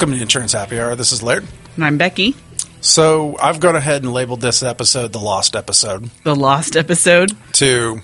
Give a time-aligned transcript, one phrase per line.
[0.00, 0.96] Welcome to Insurance Happy Hour.
[0.96, 1.44] This is Laird.
[1.76, 2.34] And I'm Becky,
[2.80, 7.36] So I've gone ahead and labeled this episode the lost episode the lost episode.
[7.54, 8.00] to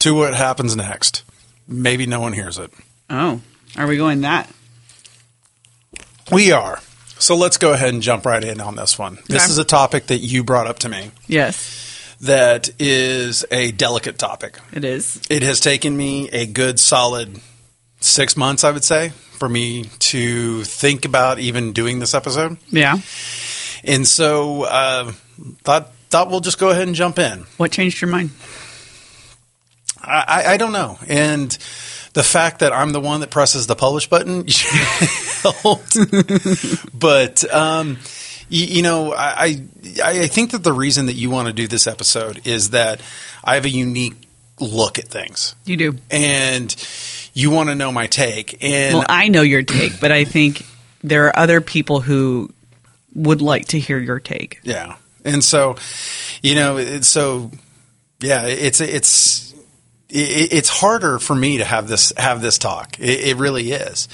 [0.00, 1.22] to what happens next.
[1.66, 2.70] Maybe no one hears it.
[3.08, 3.40] Oh,
[3.78, 4.50] are we going that?
[6.30, 6.80] We are.
[7.18, 9.20] So let's go ahead and jump right in on this one.
[9.26, 9.52] This Okay.
[9.52, 14.58] is a topic that you brought up to me Yes, that is a delicate topic.
[14.74, 15.18] it is.
[15.30, 17.40] It has taken me a good solid
[18.00, 22.58] six months, I would say, for me to think about even doing this episode.
[22.68, 22.98] Yeah.
[23.82, 25.12] And so uh,
[25.64, 27.46] thought thought we'll just go ahead and jump in.
[27.56, 28.30] What changed your mind?
[30.02, 31.50] I, I- I don't know, and
[32.12, 34.44] the fact that I'm the one that presses the publish button
[35.42, 35.96] helped.
[36.92, 37.98] but um,
[38.48, 39.64] you, you know, I,
[40.04, 43.00] I I think that the reason that you want to do this episode is that
[43.44, 44.19] I have a unique
[44.60, 45.96] look at things, You do.
[46.10, 46.74] and
[47.34, 48.62] you want to know my take.
[48.62, 50.64] And Well, I know your take, but I think
[51.02, 52.52] there are other people who
[53.14, 54.60] would like to hear your take.
[54.62, 55.76] Yeah, and so
[56.42, 57.50] you know, so
[58.20, 59.54] yeah, it's it's
[60.12, 62.98] it's harder for me to have this have this talk.
[62.98, 64.08] It, it really is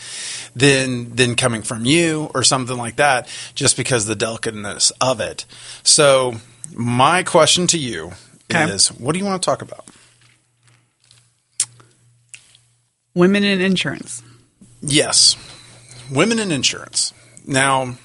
[0.54, 5.20] than than coming from you or something like that, just because of the delicateness of
[5.20, 5.44] it.
[5.82, 6.36] So
[6.74, 8.12] my question to you
[8.50, 8.70] Okay.
[8.72, 9.86] is, what do you want to talk about?
[13.16, 14.22] Women in insurance.
[14.82, 15.36] Yes,
[16.12, 17.14] women in insurance.
[17.46, 17.96] Now,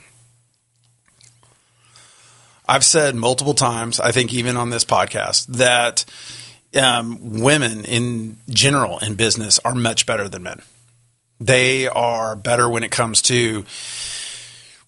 [2.65, 6.05] I've said multiple times, I think even on this podcast, that
[6.81, 10.61] um, women in general in business are much better than men.
[11.41, 13.65] They are better when it comes to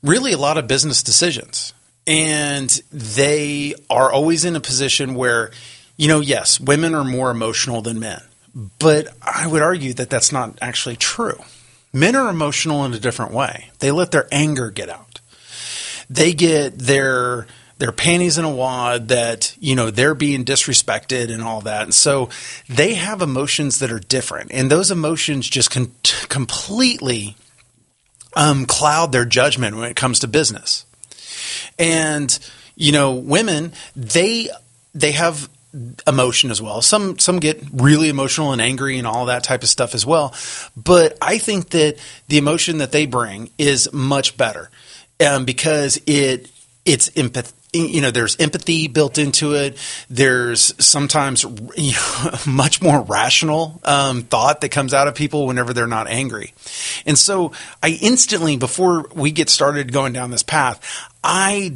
[0.02, 1.74] really a lot of business decisions.
[2.08, 5.52] And they are always in a position where,
[5.98, 8.22] you know, yes, women are more emotional than men.
[8.54, 11.40] But I would argue that that's not actually true.
[11.92, 13.70] Men are emotional in a different way.
[13.80, 15.22] They let their anger get out.
[16.10, 17.48] They get their
[17.80, 21.94] their panties in a wad that you know they're being disrespected and all that, and
[21.94, 22.30] so
[22.70, 25.72] they have emotions that are different, and those emotions just
[26.30, 27.36] completely
[28.36, 30.86] um, cloud their judgment when it comes to business.
[31.78, 32.38] And
[32.76, 34.50] you know, women they
[34.94, 35.50] they have
[36.06, 36.82] emotion as well.
[36.82, 40.34] Some some get really emotional and angry and all that type of stuff as well.
[40.78, 41.98] But I think that
[42.28, 44.70] the emotion that they bring is much better
[45.26, 46.52] um, because it
[46.86, 47.54] it's empathy.
[47.76, 49.80] You know, there's empathy built into it.
[50.08, 55.74] There's sometimes you know, much more rational um, thought that comes out of people whenever
[55.74, 56.54] they're not angry.
[57.08, 57.52] And so,
[57.82, 61.74] I instantly, before we get started going down this path, I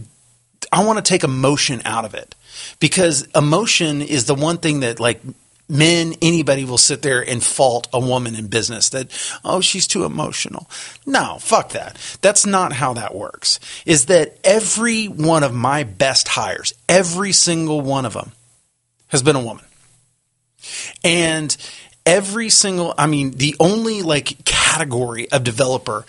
[0.71, 2.35] I want to take emotion out of it
[2.79, 5.21] because emotion is the one thing that like
[5.69, 9.11] men anybody will sit there and fault a woman in business that
[9.43, 10.69] oh she's too emotional.
[11.05, 11.97] No fuck that.
[12.21, 13.59] That's not how that works.
[13.85, 18.31] Is that every one of my best hires every single one of them
[19.09, 19.65] has been a woman.
[21.03, 21.55] And
[22.07, 26.05] every single i mean the only like category of developer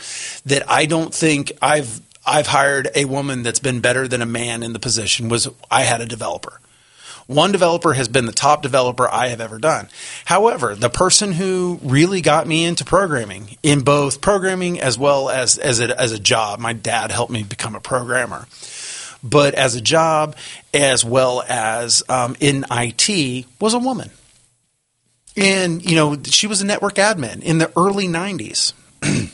[0.46, 4.62] that i don't think i've i've hired a woman that's been better than a man
[4.62, 6.60] in the position was i had a developer
[7.28, 9.88] one developer has been the top developer I have ever done.
[10.24, 15.58] However, the person who really got me into programming, in both programming as well as
[15.58, 18.46] as a, as a job, my dad helped me become a programmer.
[19.22, 20.36] But as a job,
[20.72, 24.08] as well as um, in IT, was a woman.
[25.36, 28.72] And you know, she was a network admin in the early '90s.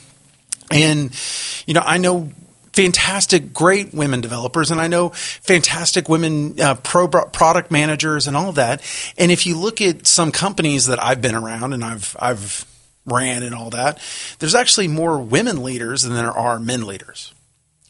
[0.69, 1.17] and
[1.65, 2.29] you know, I know
[2.75, 8.51] fantastic, great women developers, and I know fantastic women uh, pro product managers and all
[8.53, 8.81] that.
[9.17, 12.65] And if you look at some companies that I've been around and I've I've
[13.05, 13.99] ran and all that,
[14.39, 17.33] there's actually more women leaders than there are men leaders.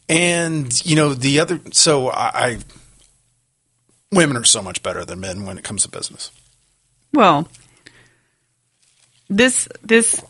[0.08, 2.58] And you know the other, so I, I
[4.12, 6.30] women are so much better than men when it comes to business.
[7.12, 7.48] Well,
[9.28, 10.22] this this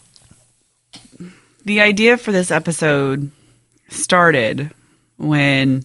[1.66, 3.30] the idea for this episode
[3.88, 4.70] started
[5.16, 5.84] when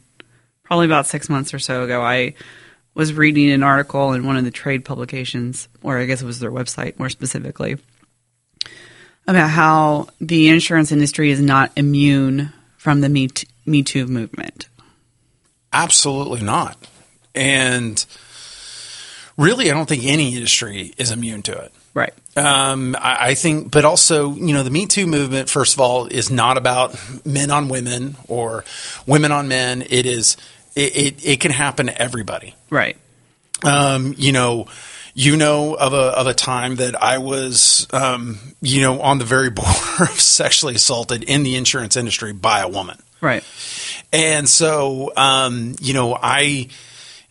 [0.64, 2.02] probably about six months or so ago.
[2.02, 2.36] I
[2.94, 6.40] was reading an article in one of the trade publications, or I guess it was
[6.40, 7.78] their website more specifically,
[9.28, 13.30] about how the insurance industry is not immune from the Me,
[13.66, 14.68] Me Too movement.
[15.72, 16.78] Absolutely not.
[17.34, 18.06] And
[19.38, 21.72] really, I don't think any industry is immune to it.
[21.94, 22.14] Right.
[22.38, 26.06] Um, I, I think, but also, you know, the Me Too movement, first of all,
[26.06, 26.96] is not about
[27.26, 28.64] men on women or
[29.06, 29.84] women on men.
[29.90, 30.38] It is,
[30.76, 32.56] it, it, it can happen to everybody.
[32.70, 32.98] Right.
[33.64, 34.68] Um, you know,
[35.14, 39.26] you know of a of a time that I was, um, you know, on the
[39.26, 42.98] very border of sexually assaulted in the insurance industry by a woman.
[43.20, 43.44] Right.
[44.14, 46.70] And so, um, you know, I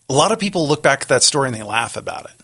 [0.08, 2.39] a lot of people look back at that story and they laugh about it.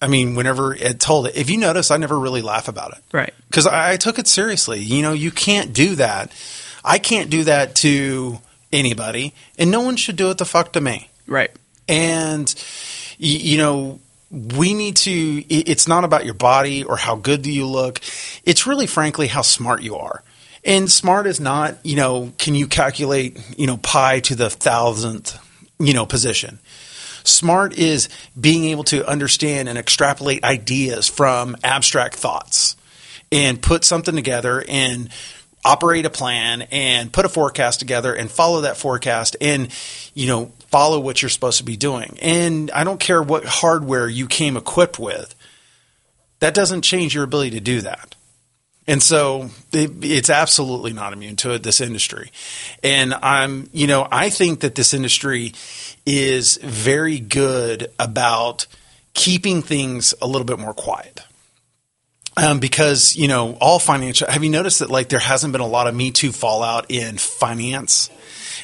[0.00, 3.02] I mean, whenever it told it, if you notice, I never really laugh about it,
[3.12, 3.34] Right.
[3.48, 4.78] Because I, I took it seriously.
[4.80, 6.30] You know, you can't do that.
[6.84, 8.38] I can't do that to
[8.72, 11.08] anybody, and no one should do it the fuck to me.
[11.26, 11.50] Right.
[11.88, 12.52] And
[13.18, 13.98] y- you know,
[14.30, 15.10] we need to.
[15.48, 18.00] It's not about your body or how good do you look.
[18.44, 20.22] It's really, frankly, how smart you are.
[20.64, 25.38] And smart is not, you know, can you calculate, you know, pi to the thousandth,
[25.78, 26.58] you know, position.
[27.28, 28.08] Smart is
[28.38, 32.76] being able to understand and extrapolate ideas from abstract thoughts
[33.30, 35.10] and put something together and
[35.64, 39.68] operate a plan and put a forecast together and follow that forecast and
[40.14, 42.16] you know follow what you're supposed to be doing.
[42.22, 45.34] And i don't care what hardware you came equipped with
[46.40, 48.14] that doesn't change your ability to do that
[48.88, 52.32] and so it, it's absolutely not immune to it, this industry.
[52.82, 55.52] And I'm, you know, I think that this industry
[56.04, 58.66] is very good about
[59.14, 61.20] keeping things a little bit more quiet.
[62.36, 65.66] Um, because, you know, all financial, have you noticed that like there hasn't been a
[65.66, 68.10] lot of Me Too fallout in finance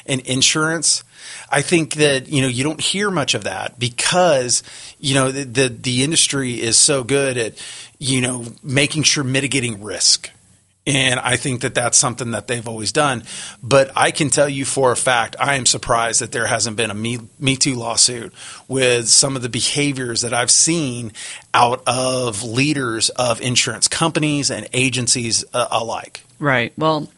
[0.05, 1.03] and insurance?
[1.49, 4.63] I think that, you know, you don't hear much of that because,
[4.99, 7.53] you know, the, the, the industry is so good at,
[7.99, 10.31] you know, making sure mitigating risk.
[10.87, 13.23] And I think that that's something that they've always done.
[13.63, 16.91] But I can tell you for a fact, I am surprised that there hasn't been
[16.91, 18.31] a Me, Me Too lawsuit
[18.67, 21.11] with some of the behaviors that I've seen
[21.55, 26.23] out of leaders of insurance companies and agencies uh, alike.
[26.37, 26.71] Right.
[26.77, 27.09] Well,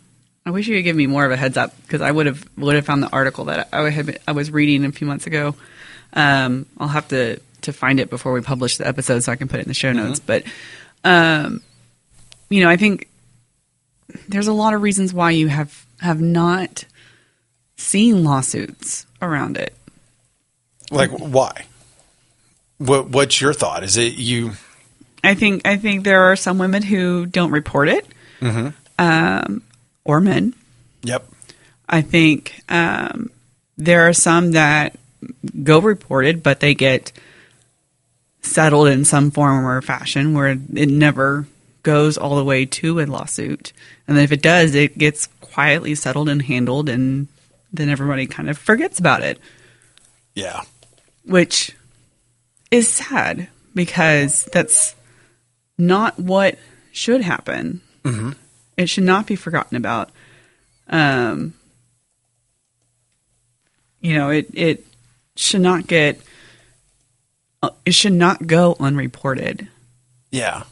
[0.47, 2.47] I wish you could give me more of a heads up because I would have
[2.57, 5.27] would have found the article that I had been- I was reading a few months
[5.27, 5.55] ago.
[6.13, 9.49] Um, I'll have to to find it before we publish the episode so I can
[9.49, 10.19] put it in the show notes.
[10.21, 10.43] But
[11.03, 11.61] um,
[12.49, 13.09] you know, I think
[14.29, 16.85] there's a lot of reasons why you have have not
[17.75, 19.75] seen lawsuits around it.
[20.91, 21.65] Like, why?
[22.77, 23.83] What, what's your thought?
[23.83, 24.51] Is it you?
[25.23, 28.07] I think I think there are some women who don't report it,
[28.97, 29.61] um,
[30.07, 30.53] or men.
[31.03, 31.25] Yep.
[31.87, 33.29] I think um,
[33.77, 34.95] there are some that
[35.63, 37.11] go reported, but they get
[38.41, 41.45] settled in some form or fashion where it never
[41.83, 43.73] goes all the way to a lawsuit.
[44.07, 47.27] And then if it does, it gets quietly settled and handled, and
[47.73, 49.39] then everybody kind of forgets about it,
[50.33, 50.61] Yeah.
[51.25, 51.73] which
[52.71, 54.95] is sad because that's
[55.77, 56.57] not what
[56.91, 57.81] should happen.
[58.77, 60.11] It should not be forgotten about.
[60.87, 61.53] Um,
[63.99, 64.85] you know, it it
[65.35, 66.21] should not get.
[67.85, 69.67] It should not go unreported.
[70.31, 70.63] Yeah,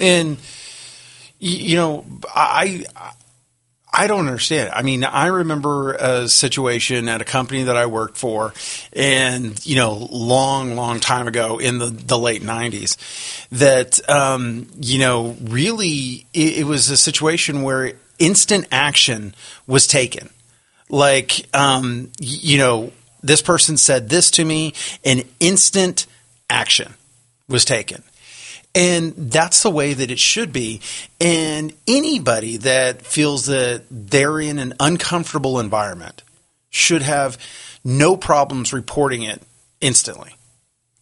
[0.00, 0.38] and
[1.38, 2.04] you know,
[2.34, 2.86] I
[3.98, 4.70] I don't understand.
[4.74, 8.52] I mean, I remember a situation at a company that I worked for,
[8.92, 12.98] and you know, long, long time ago in the the late '90s,
[13.48, 19.34] that um, you know, really, it, it was a situation where instant action
[19.66, 20.28] was taken.
[20.90, 24.74] Like, um, you know, this person said this to me,
[25.06, 26.06] and instant
[26.50, 26.94] action
[27.48, 28.02] was taken.
[28.76, 30.82] And that's the way that it should be.
[31.18, 36.22] And anybody that feels that they're in an uncomfortable environment
[36.68, 37.38] should have
[37.82, 39.40] no problems reporting it
[39.80, 40.36] instantly.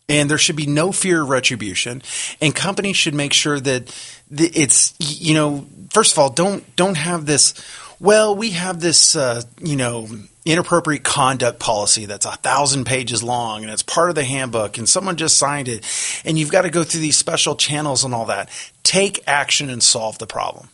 [0.09, 2.03] And there should be no fear of retribution.
[2.41, 3.93] And companies should make sure that
[4.31, 7.55] it's, you know, first of all, don't don't have this.
[7.99, 10.09] Well, we have this, uh, you know,
[10.45, 14.89] inappropriate conduct policy that's a thousand pages long and it's part of the handbook and
[14.89, 15.85] someone just signed it
[16.25, 18.51] and you've got to go through these special channels and all that.
[18.83, 20.69] Take action and solve the problem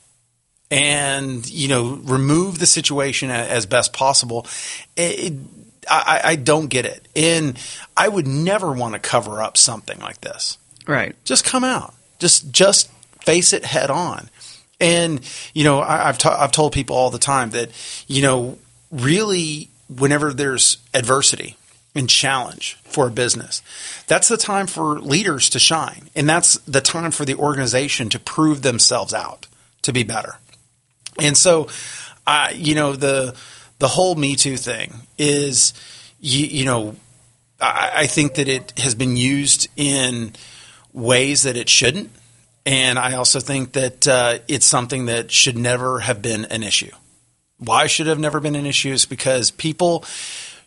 [0.71, 4.47] and you know remove the situation as best possible.
[4.97, 5.35] It,
[5.89, 7.59] I, I don't get it, and
[7.97, 10.59] I would never want to cover up something like this.
[10.87, 11.17] Right.
[11.25, 12.91] Just come out, just just
[13.25, 14.29] face it head on.
[14.81, 15.21] And
[15.53, 17.71] you know, I, I've ta- I've told people all the time that
[18.07, 18.59] you know,
[18.91, 21.57] really, whenever there's adversity
[21.95, 23.63] and challenge for a business,
[24.07, 28.19] that's the time for leaders to shine, and that's the time for the organization to
[28.19, 29.47] prove themselves out
[29.83, 30.37] to be better.
[31.19, 31.69] And so,
[32.27, 33.35] uh, you know, the
[33.79, 35.73] the whole Me Too thing is,
[36.21, 36.97] you, you know,
[37.61, 40.35] I, I think that it has been used in
[40.93, 42.11] ways that it shouldn't,
[42.67, 46.93] and I also think that uh, it's something that should never have been an issue.
[47.61, 48.93] Why should it have never been an issue?
[48.93, 50.05] Is because people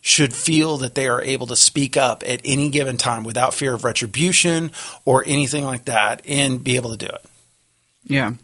[0.00, 3.72] should feel that they are able to speak up at any given time without fear
[3.72, 4.70] of retribution
[5.06, 7.24] or anything like that and be able to do it.
[8.04, 8.34] Yeah.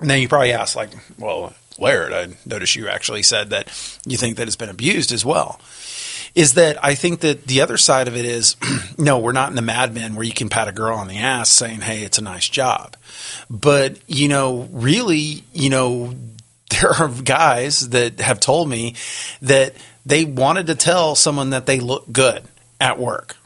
[0.00, 3.68] And then you probably ask, like, well, Laird, I notice you actually said that
[4.04, 5.60] you think that it's been abused as well.
[6.34, 8.56] Is that I think that the other side of it is,
[8.98, 11.18] no, we're not in the Mad Men where you can pat a girl on the
[11.18, 12.96] ass saying, hey, it's a nice job.
[13.48, 16.14] But, you know, really, you know,
[16.80, 18.94] there are guys that have told me
[19.42, 19.74] that
[20.04, 22.42] they wanted to tell someone that they look good
[22.80, 23.36] at work.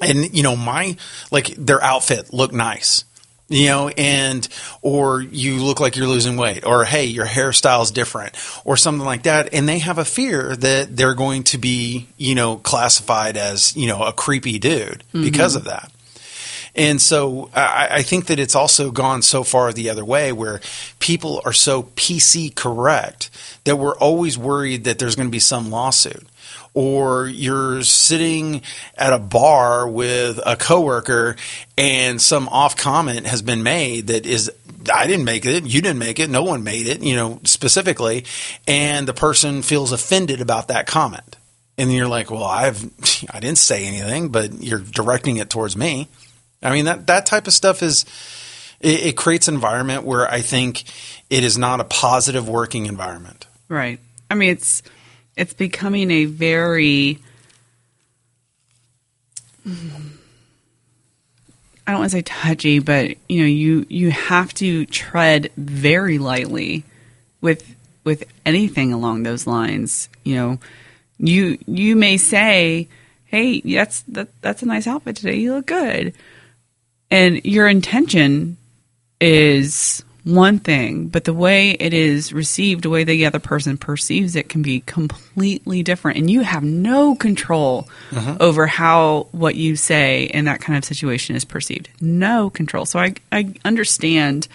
[0.00, 0.96] And, you know, my,
[1.30, 3.04] like, their outfit looked nice
[3.50, 4.48] you know, and
[4.80, 9.04] or you look like you're losing weight, or hey, your hairstyle is different, or something
[9.04, 13.36] like that, and they have a fear that they're going to be, you know, classified
[13.36, 15.24] as you know a creepy dude mm-hmm.
[15.24, 15.90] because of that.
[16.74, 20.60] And so I, I, think that it's also gone so far the other way where
[20.98, 23.30] people are so PC correct
[23.64, 26.26] that we're always worried that there's going to be some lawsuit.
[26.72, 28.62] Or you're sitting
[28.96, 31.34] at a bar with a coworker
[31.76, 34.52] and some off comment has been made that is
[34.92, 38.24] I didn't make it, you didn't make it, no one made it, you know, specifically,
[38.66, 41.36] and the person feels offended about that comment.
[41.76, 42.84] And you're like, well, I've
[43.32, 46.08] I didn't say anything, but you're directing it towards me.
[46.62, 48.04] I mean that that type of stuff is
[48.80, 50.84] it, it creates an environment where I think
[51.28, 53.46] it is not a positive working environment.
[53.68, 54.00] Right.
[54.30, 54.82] I mean it's
[55.36, 57.20] it's becoming a very
[61.90, 66.18] I don't want to say touchy, but you know, you you have to tread very
[66.18, 66.84] lightly
[67.40, 67.74] with
[68.04, 70.08] with anything along those lines.
[70.22, 70.58] You know,
[71.18, 72.88] you you may say,
[73.24, 75.36] "Hey, that's that, that's a nice outfit today.
[75.36, 76.14] You look good,"
[77.10, 78.56] And your intention
[79.20, 84.36] is one thing, but the way it is received, the way the other person perceives
[84.36, 86.18] it can be completely different.
[86.18, 88.36] And you have no control uh-huh.
[88.38, 91.88] over how what you say in that kind of situation is perceived.
[92.00, 92.84] No control.
[92.86, 94.46] So I, I understand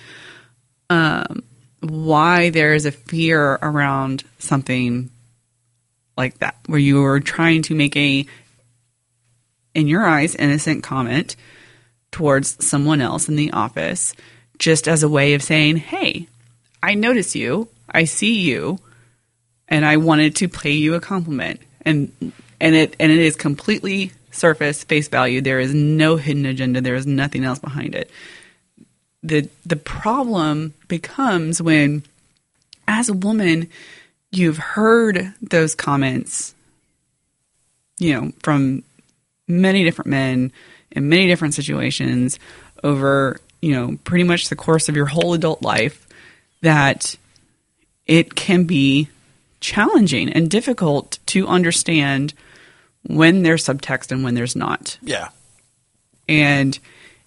[0.90, 1.44] um,
[1.82, 5.10] why there is a fear around something
[6.18, 8.26] like that, where you are trying to make a,
[9.74, 11.36] in your eyes, innocent comment
[12.15, 14.13] towards someone else in the office
[14.57, 16.29] just as a way of saying, Hey,
[16.81, 18.79] I notice you, I see you,
[19.67, 21.60] and I wanted to pay you a compliment.
[21.81, 22.13] And
[22.62, 25.41] and it and it is completely surface face value.
[25.41, 26.79] There is no hidden agenda.
[26.79, 28.10] There is nothing else behind it.
[29.22, 32.03] The the problem becomes when
[32.88, 33.67] as a woman
[34.31, 36.55] you've heard those comments,
[38.00, 38.84] you know, from
[39.50, 40.53] many different men
[40.96, 42.40] in many different situations
[42.84, 46.08] over, you know, pretty much the course of your whole adult life
[46.62, 47.16] that
[48.08, 49.10] it can be
[49.60, 52.34] challenging and difficult to understand
[53.04, 54.98] when there's subtext and when there's not.
[55.02, 55.30] Yeah.
[56.28, 56.78] And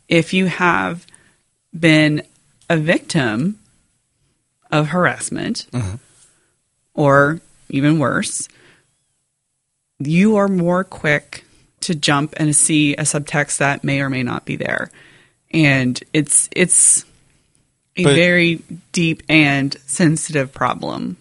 [0.08, 1.06] if you have
[1.78, 2.22] been
[2.68, 3.58] a victim
[4.70, 5.96] of harassment mm-hmm.
[6.94, 8.48] or even worse,
[9.98, 11.44] you are more quick
[11.80, 14.90] to jump and see a subtext that may or may not be there.
[15.50, 17.04] And it's it's
[17.96, 21.16] a but, very deep and sensitive problem.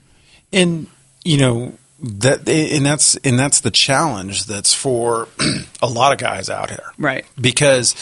[0.52, 0.88] And
[1.24, 5.28] you know that and that's and that's the challenge that's for
[5.82, 6.92] a lot of guys out here.
[6.98, 7.26] Right.
[7.40, 7.96] Because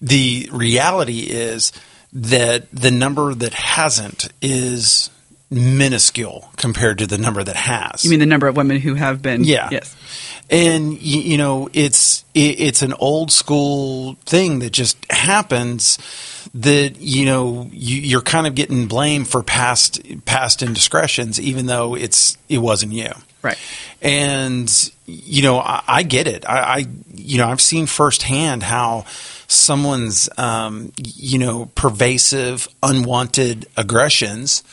[0.00, 1.72] the reality is
[2.12, 5.10] that the number that hasn't is
[5.50, 8.04] minuscule compared to the number that has.
[8.04, 9.44] You mean the number of women who have been?
[9.44, 9.68] Yeah.
[9.70, 9.96] Yes
[10.50, 15.98] and you, know it's it, it's an old school thing that just happens
[16.54, 21.94] that you know you, are kind of getting blamed for past past indiscretions even though
[21.94, 23.10] it's it wasn't you
[23.42, 23.58] right
[24.02, 29.04] and you know I, I get it I, I, you know I've seen firsthand how
[29.46, 34.64] someone's um, you know pervasive unwanted aggressions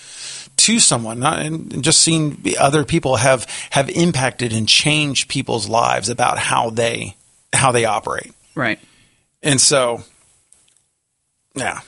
[0.58, 6.40] to someone, and just seeing other people have have impacted and changed people's lives about
[6.40, 7.16] how they
[7.54, 8.32] how they operate.
[8.56, 8.80] Right.
[9.44, 10.02] And so,
[11.56, 11.82] yeah,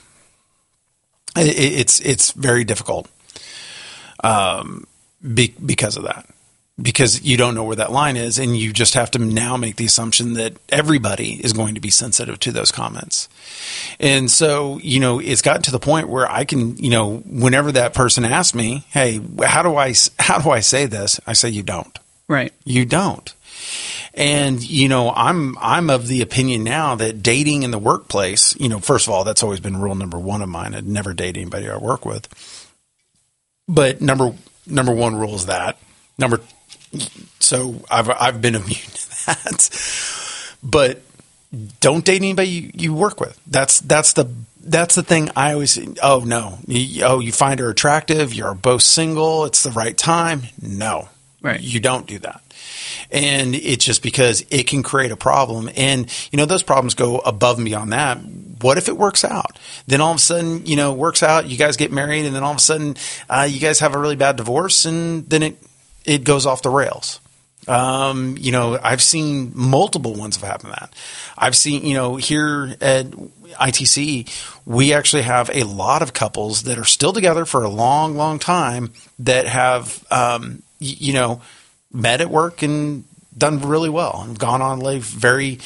[1.36, 3.08] it, it's it's very difficult
[4.22, 4.86] um,
[5.22, 6.29] be, because of that
[6.80, 9.76] because you don't know where that line is and you just have to now make
[9.76, 13.28] the assumption that everybody is going to be sensitive to those comments.
[13.98, 17.72] And so, you know, it's gotten to the point where I can, you know, whenever
[17.72, 21.48] that person asks me, "Hey, how do I how do I say this?" I say
[21.48, 21.98] you don't.
[22.28, 22.52] Right.
[22.64, 23.34] You don't.
[24.14, 28.68] And you know, I'm I'm of the opinion now that dating in the workplace, you
[28.68, 30.74] know, first of all, that's always been rule number 1 of mine.
[30.74, 32.28] I'd never date anybody I work with.
[33.68, 34.34] But number
[34.66, 35.78] number 1 rule is that.
[36.18, 36.40] Number
[37.38, 40.56] So I've I've been immune to that.
[40.62, 41.02] But
[41.80, 43.40] don't date anybody you, you work with.
[43.46, 44.30] That's that's the
[44.62, 46.58] that's the thing I always oh no.
[46.66, 50.42] You, oh, you find her attractive, you're both single, it's the right time.
[50.60, 51.08] No.
[51.42, 51.60] Right.
[51.60, 52.42] You don't do that.
[53.10, 55.70] And it's just because it can create a problem.
[55.74, 58.18] And, you know, those problems go above and beyond that.
[58.60, 59.58] What if it works out?
[59.86, 62.42] Then all of a sudden, you know, works out, you guys get married, and then
[62.42, 62.96] all of a sudden,
[63.30, 65.58] uh, you guys have a really bad divorce, and then it,
[66.04, 67.20] it goes off the rails.
[67.68, 70.92] Um, you know, I've seen multiple ones have happened that.
[71.36, 74.28] I've seen, you know, here at ITC,
[74.64, 78.38] we actually have a lot of couples that are still together for a long, long
[78.38, 81.42] time that have, um, y- you know,
[81.92, 83.04] met at work and
[83.36, 85.58] done really well and gone on live very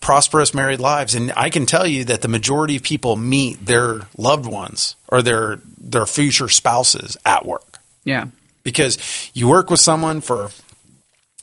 [0.00, 1.14] prosperous married lives.
[1.14, 5.22] And I can tell you that the majority of people meet their loved ones or
[5.22, 8.26] their their future spouses at work Yeah.
[8.62, 10.50] Because you work with someone for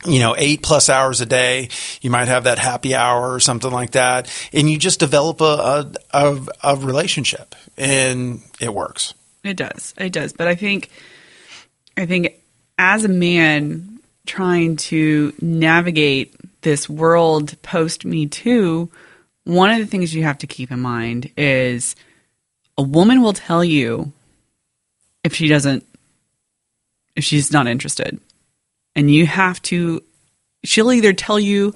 [0.05, 1.69] you know eight plus hours a day
[2.01, 5.91] you might have that happy hour or something like that and you just develop a,
[6.11, 9.93] a, a, relationship and it works It does.
[9.97, 10.33] It does.
[10.33, 10.89] But I think
[11.97, 12.41] I think
[12.77, 18.89] as a man trying to navigate this world post Me Too,
[19.43, 21.95] one of the things you have to keep in mind is
[22.77, 24.13] a woman will tell you
[25.23, 25.85] if she doesn't
[27.19, 28.19] if she's not interested.
[28.95, 30.01] And you have to
[30.63, 31.75] she'll either tell you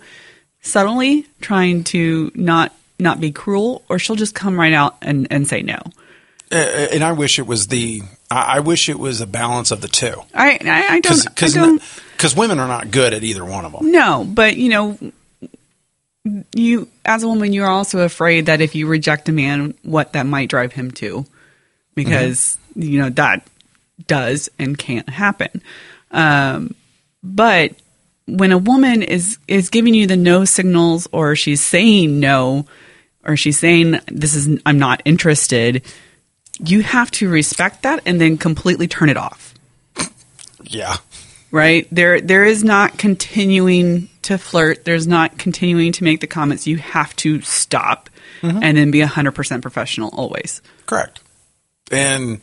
[0.62, 5.48] subtly trying to not not be cruel or she'll just come right out and, and
[5.48, 5.80] say no.
[6.52, 8.02] Uh, and I wish it was the.
[8.30, 11.56] I wish it was a balance of the two, I I, I don't because
[12.18, 13.92] because women are not good at either one of them.
[13.92, 14.98] no, but you know,
[16.56, 20.26] you as a woman, you're also afraid that if you reject a man, what that
[20.26, 21.26] might drive him to,
[21.96, 23.48] because you know that
[24.08, 25.62] does and can't happen.
[26.12, 26.76] Um,
[27.24, 27.74] but
[28.28, 32.66] when a woman is is giving you the no signals, or she's saying no,
[33.26, 35.84] or she's saying this is I'm not interested,
[36.60, 39.54] you have to respect that and then completely turn it off.
[40.64, 40.98] Yeah,
[41.52, 41.88] right?
[41.92, 44.86] There there is not continuing to flirt.
[44.86, 46.66] There's not continuing to make the comments.
[46.66, 48.10] You have to stop
[48.44, 50.62] and then be 100% professional always.
[50.86, 51.22] Correct.
[51.92, 52.40] And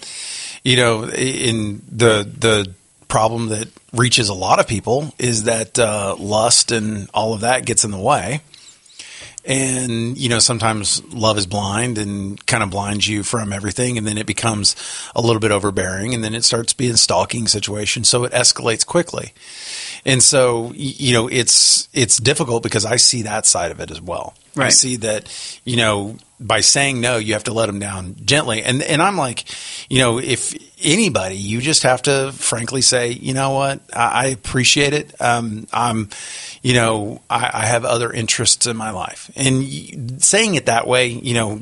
[0.63, 2.75] you know, in the the
[3.09, 7.67] problem that reaches a lot of people is that uh, lust and all of that
[7.67, 8.41] gets in the way.
[9.45, 13.97] And, you know, sometimes love is blind and kind of blinds you from everything.
[13.97, 14.77] And then it becomes
[15.17, 18.05] a little bit overbearing and then it starts being stalking situation.
[18.05, 19.33] So it escalates quickly.
[20.05, 24.01] And so, you know, it's, it's difficult because I see that side of it as
[24.01, 24.35] well.
[24.67, 28.63] I see that, you know, by saying no, you have to let them down gently.
[28.63, 29.45] And, and I'm like,
[29.91, 34.27] you know, if anybody, you just have to frankly say, you know what, I, I
[34.29, 35.21] appreciate it.
[35.21, 36.09] Um, I'm,
[36.63, 39.31] you know, I, I have other interests in my life.
[39.37, 41.61] And saying it that way, you know,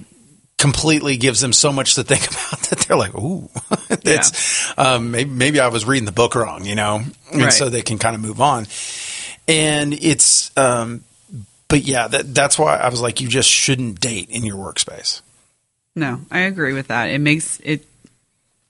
[0.58, 3.48] completely gives them so much to think about that they're like, ooh,
[3.90, 7.52] it's, um, maybe, maybe I was reading the book wrong, you know, and Right.
[7.52, 8.66] so they can kind of move on.
[9.48, 11.02] And it's, um,
[11.68, 15.22] but yeah, that, that's why I was like, you just shouldn't date in your workspace.
[15.94, 17.06] no i agree with that.
[17.10, 17.86] It makes it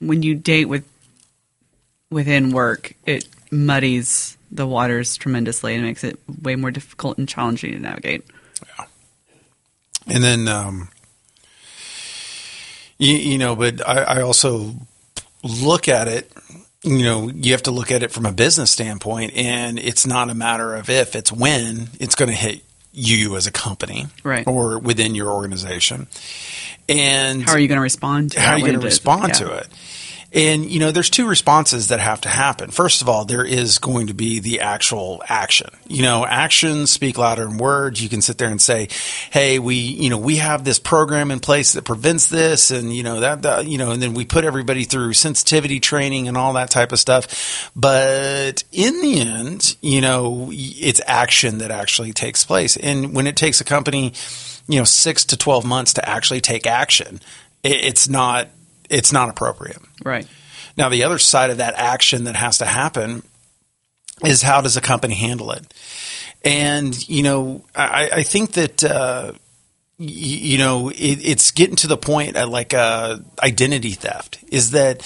[0.00, 0.84] when you date with
[2.10, 7.72] within work it muddies the waters tremendously and makes it way more difficult and challenging
[7.72, 8.24] to navigate.
[10.06, 10.88] And then, um,
[12.96, 14.74] you, you know, but I, I also
[15.42, 16.32] look at it,
[16.82, 20.30] you know, you have to look at it from a business standpoint, and it's not
[20.30, 22.62] a matter of if, it's when it's going to hit
[22.98, 24.46] you as a company Right.
[24.46, 26.06] or within your organization.
[26.88, 28.42] And how are you going to respond to it?
[28.42, 29.34] how are you going to respond Yeah.
[29.46, 29.66] to it?
[30.30, 32.70] And you know, there's two responses that have to happen.
[32.70, 35.70] First of all, there is going to be the actual action.
[35.86, 38.02] You know, actions speak louder than words.
[38.02, 38.88] You can sit there and say,
[39.30, 43.02] "Hey, we, you know, we have this program in place that prevents this, and you
[43.02, 46.52] know that, that you know, and then we put everybody through sensitivity training and all
[46.52, 52.44] that type of stuff." But in the end, you know, it's action that actually takes
[52.44, 52.76] place.
[52.76, 54.12] And when it takes a company,
[54.68, 57.20] you know, six to twelve months to actually take action,
[57.62, 58.48] it's not
[58.88, 59.78] it's not appropriate.
[60.04, 60.26] right
[60.76, 63.22] Now, the other side of that action that has to happen
[64.24, 65.74] is how does a company handle it?
[66.44, 69.32] And, you know, I, I think that, uh,
[69.98, 74.70] y- you know, it, it's getting to the point at like uh, identity theft is
[74.70, 75.02] that,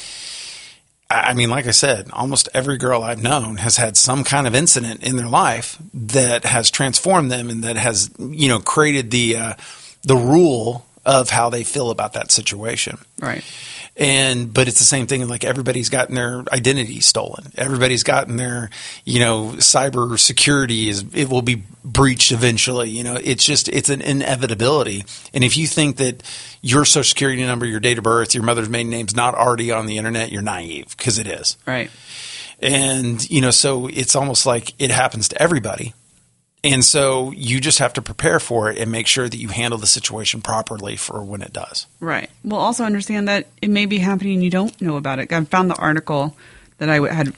[1.11, 4.47] I I mean, like I said, almost every girl I've known has had some kind
[4.47, 9.11] of incident in their life that has transformed them and that has, you know, created
[9.11, 9.55] the, uh,
[10.05, 12.98] the rule of how they feel about that situation.
[13.20, 13.44] right
[13.96, 15.26] And but it's the same thing.
[15.28, 17.52] Like everybody's gotten their identity stolen.
[17.56, 18.70] Everybody's gotten their
[19.04, 22.90] you know cyber security is it will be breached eventually.
[22.90, 25.04] You know, it's just it's an inevitability.
[25.34, 26.22] And if you think that
[26.62, 29.86] your social security number, your date of birth, your mother's maiden name's not already on
[29.86, 31.56] the internet, you're naive because it is.
[31.66, 31.90] Right.
[32.60, 35.92] And you know, so it's almost like it happens to everybody.
[36.64, 39.79] And so you just have to prepare for it and make sure that you handle
[39.79, 41.87] the situation properly for when it does.
[41.98, 42.31] Right.
[42.44, 45.33] Well, also understand that it may be happening and you don't know about it.
[45.33, 46.37] I found the article
[46.79, 47.35] that I had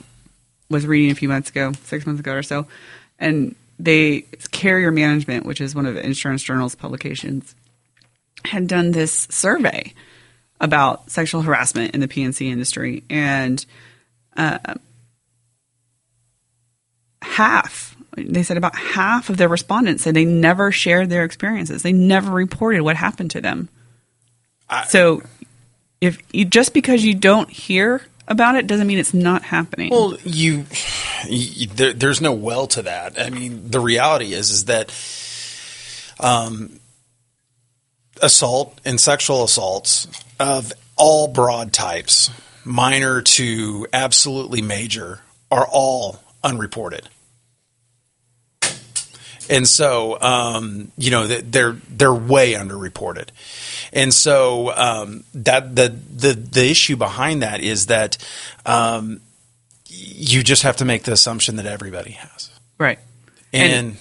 [0.68, 2.66] was reading a few months ago, six months ago or so,
[3.18, 7.54] and they Carrier Management, which is one of Insurance Journal's publications,
[8.44, 9.92] had done this survey
[10.60, 13.64] about sexual harassment in the P&C industry, and
[14.36, 14.58] uh,
[17.22, 21.82] half they said about half of their respondents said they never shared their experiences.
[21.82, 23.68] They never reported what happened to them.
[24.68, 25.22] I, so,
[26.00, 29.90] if you, just because you don't hear about it doesn't mean it's not happening.
[29.90, 30.64] Well, you,
[31.26, 33.20] you there, there's no well to that.
[33.20, 34.90] I mean, the reality is is that
[36.20, 36.80] um,
[38.22, 42.30] assault and sexual assaults of all broad types,
[42.64, 47.08] minor to absolutely major, are all unreported
[49.48, 53.28] and so um, you know they're they're way underreported,
[53.92, 58.18] and so um, that the the the issue behind that is that
[58.66, 59.20] um,
[59.86, 62.50] you just have to make the assumption that everybody has.
[62.78, 62.98] Right,
[63.52, 63.96] and, and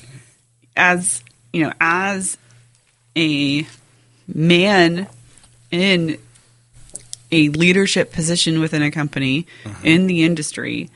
[0.75, 2.37] as you know, as
[3.15, 3.67] a
[4.27, 5.07] man
[5.71, 6.17] in
[7.31, 9.85] a leadership position within a company mm-hmm.
[9.85, 10.89] in the industry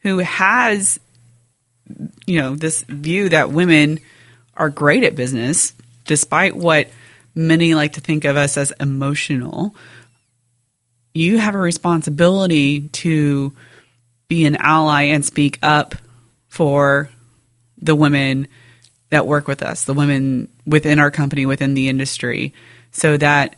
[0.00, 1.00] who has
[2.26, 4.00] you know, this view that women
[4.56, 5.72] are great at business,
[6.04, 6.88] despite what
[7.34, 9.74] many like to think of us as emotional.
[11.14, 13.52] You have a responsibility to
[14.28, 15.94] be an ally and speak up
[16.48, 17.10] for
[17.78, 18.48] the women
[19.10, 22.52] that work with us, the women within our company, within the industry,
[22.90, 23.56] so that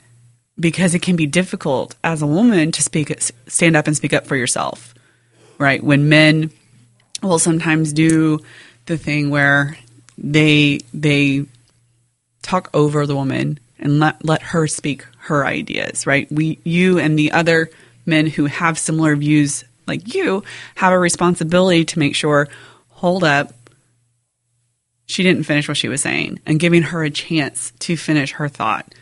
[0.58, 3.12] because it can be difficult as a woman to speak,
[3.46, 4.94] stand up and speak up for yourself,
[5.58, 5.82] right?
[5.82, 6.52] When men
[7.22, 8.40] will sometimes do
[8.87, 9.78] the thing where
[10.18, 11.46] they they
[12.42, 16.30] talk over the woman and let let her speak her ideas, right?
[16.30, 17.70] We you and the other
[18.06, 20.42] men who have similar views like you
[20.76, 22.48] have a responsibility to make sure
[22.88, 23.52] hold up
[25.06, 28.48] she didn't finish what she was saying and giving her a chance to finish her
[28.48, 28.94] thought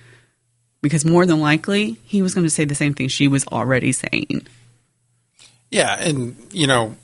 [0.80, 3.92] because more than likely he was going to say the same thing she was already
[3.92, 4.46] saying.
[5.70, 6.96] Yeah, and you know,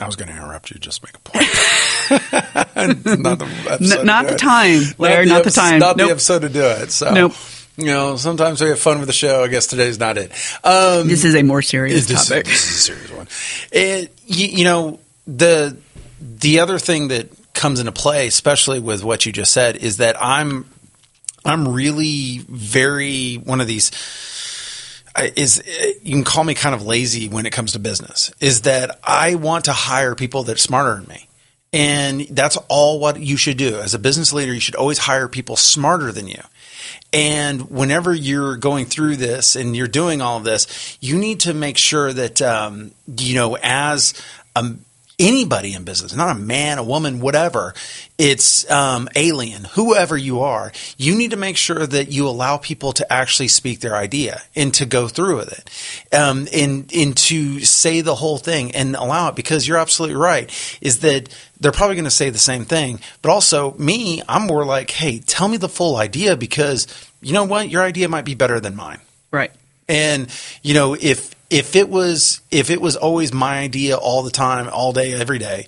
[0.00, 1.44] I was going to interrupt you just make a point.
[3.22, 5.26] not the, not the time, Larry.
[5.26, 5.78] Not the, not the time.
[5.78, 6.08] Not nope.
[6.08, 6.90] the episode to do it.
[6.90, 7.12] So.
[7.12, 7.32] Nope.
[7.76, 9.44] You know, sometimes we have fun with the show.
[9.44, 10.32] I guess today's not it.
[10.64, 12.46] Um, this is a more serious this, topic.
[12.46, 13.28] This is a serious one.
[13.70, 15.76] It, you, you know, the
[16.20, 20.16] the other thing that comes into play, especially with what you just said, is that
[20.20, 20.64] I'm
[21.44, 23.92] I'm really very one of these
[25.24, 25.62] is
[26.02, 29.34] you can call me kind of lazy when it comes to business is that I
[29.34, 31.28] want to hire people that are smarter than me.
[31.72, 33.76] And that's all what you should do.
[33.78, 36.40] As a business leader, you should always hire people smarter than you.
[37.12, 41.54] And whenever you're going through this and you're doing all of this, you need to
[41.54, 44.14] make sure that, um, you know, as
[44.56, 44.74] a,
[45.18, 47.74] anybody in business, not a man, a woman, whatever.
[48.18, 50.72] It's um, alien, whoever you are.
[50.96, 54.72] You need to make sure that you allow people to actually speak their idea and
[54.74, 59.28] to go through with it, um, and and to say the whole thing and allow
[59.28, 60.50] it because you're absolutely right.
[60.80, 61.28] Is that
[61.60, 65.18] they're probably going to say the same thing, but also me, I'm more like, hey,
[65.18, 66.86] tell me the full idea because
[67.20, 69.00] you know what, your idea might be better than mine.
[69.30, 69.52] Right.
[69.88, 70.28] And
[70.62, 74.68] you know, if if it was if it was always my idea all the time,
[74.72, 75.66] all day, every day,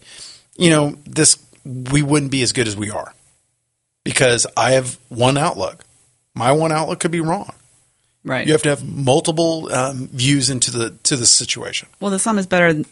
[0.57, 3.14] you know, this we wouldn't be as good as we are
[4.05, 5.85] because I have one outlook.
[6.35, 7.53] My one outlook could be wrong.
[8.25, 8.47] Right.
[8.47, 11.88] You have to have multiple um, views into the to the situation.
[12.01, 12.83] Well, the sum is better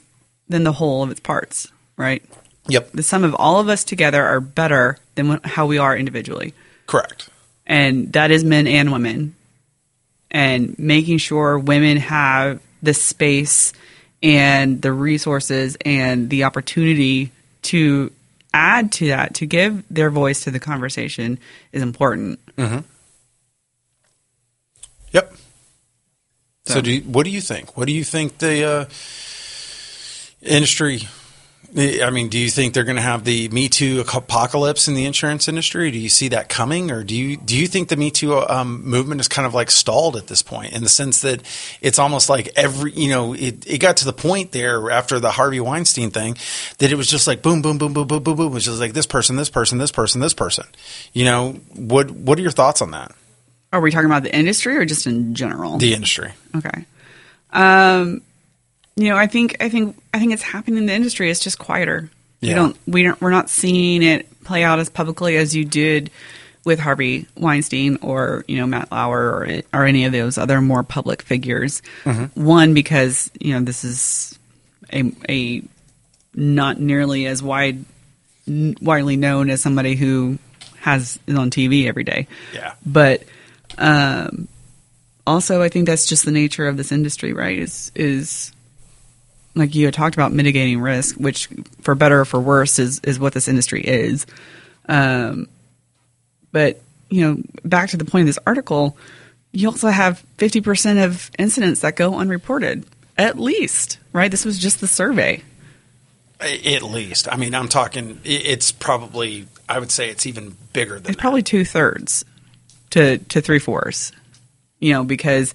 [0.49, 2.23] than the whole of its parts, right?
[2.69, 2.93] Yep.
[2.93, 6.55] The sum of all of us together are better than how we are individually.
[6.87, 7.29] Correct.
[7.67, 9.35] And that is men and women.
[10.31, 13.73] And making sure women have the space
[14.23, 17.31] and the resources and the opportunity
[17.63, 18.13] to
[18.53, 21.39] add to that, to give their voice to the conversation
[21.73, 22.41] is important.
[22.57, 22.79] Mm-hmm.
[25.13, 25.35] Yep.
[26.67, 27.77] So, so do you, what do you think?
[27.77, 28.85] What do you think the uh,
[30.43, 31.09] industry
[31.77, 35.05] I mean, do you think they're going to have the Me Too apocalypse in the
[35.05, 35.91] insurance industry?
[35.91, 38.83] Do you see that coming, or do you do you think the Me Too um,
[38.85, 41.43] movement is kind of like stalled at this point in the sense that
[41.83, 45.31] it's almost like every you know it, it got to the point there after the
[45.31, 46.39] Harvey Weinstein thing
[46.79, 48.95] that it was just like boom, boom, boom, boom, boom, boom, boom, which is like
[48.95, 50.65] this person, this person, this person, this person.
[51.13, 53.13] You know, what what are your thoughts on that?
[53.75, 55.77] Are we talking about the industry or just in general?
[55.77, 56.33] The industry.
[56.57, 56.87] Okay.
[57.53, 58.23] Um,
[58.99, 61.31] you know, I think I think I think it's happening in the industry.
[61.31, 62.11] It's just quieter.
[62.41, 62.49] Yeah.
[62.49, 66.11] We don't we don't we're not seeing it play out as publicly as you did
[66.65, 70.83] with Harvey Weinstein or you know Matt Lauer or or any of those other more
[70.83, 71.81] public figures.
[72.35, 74.37] One because you know this is
[74.93, 75.63] a a
[76.35, 77.85] not nearly as wide
[78.49, 80.39] n- widely known as somebody who
[80.81, 82.27] has is on TV every day.
[82.53, 82.75] Yeah.
[82.85, 83.23] But
[83.77, 84.49] um,
[85.25, 87.59] also, I think that's just the nature of this industry, right?
[87.59, 88.53] Is is
[89.59, 91.49] like you had talked about mitigating risk, which
[91.83, 94.27] for better or for worse is is what this industry is.
[94.89, 95.49] Um,
[96.53, 98.97] but you know, back to the point of this article,
[99.53, 102.85] you also have fifty percent of incidents that go unreported,
[103.17, 104.31] at least, right?
[104.31, 105.43] This was just the survey.
[106.41, 108.21] At least, I mean, I'm talking.
[108.25, 109.47] It's probably.
[109.69, 111.19] I would say it's even bigger than It's that.
[111.19, 112.25] probably two thirds
[112.91, 114.13] to to three fourths.
[114.79, 115.53] You know, because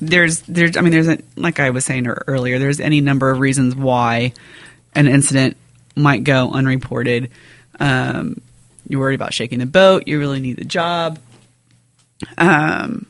[0.00, 3.38] there's there's I mean there's a, like I was saying earlier, there's any number of
[3.38, 4.32] reasons why
[4.94, 5.56] an incident
[5.94, 7.30] might go unreported.
[7.80, 8.40] Um,
[8.88, 10.06] you're worried about shaking the boat.
[10.06, 11.18] You really need the job.
[12.38, 13.06] Um,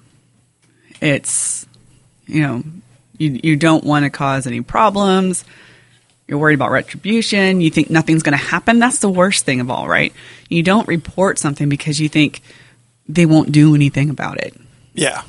[1.01, 1.67] it's
[2.27, 2.63] you know
[3.19, 5.45] you you don't want to cause any problems.
[6.27, 7.61] You're worried about retribution.
[7.61, 8.81] You think nothing's going to happen.
[8.81, 10.13] That's the worst thing of all, right?
[10.49, 12.43] You don't report something because you think
[13.09, 14.55] they won't do anything about it.
[14.93, 15.23] Yeah,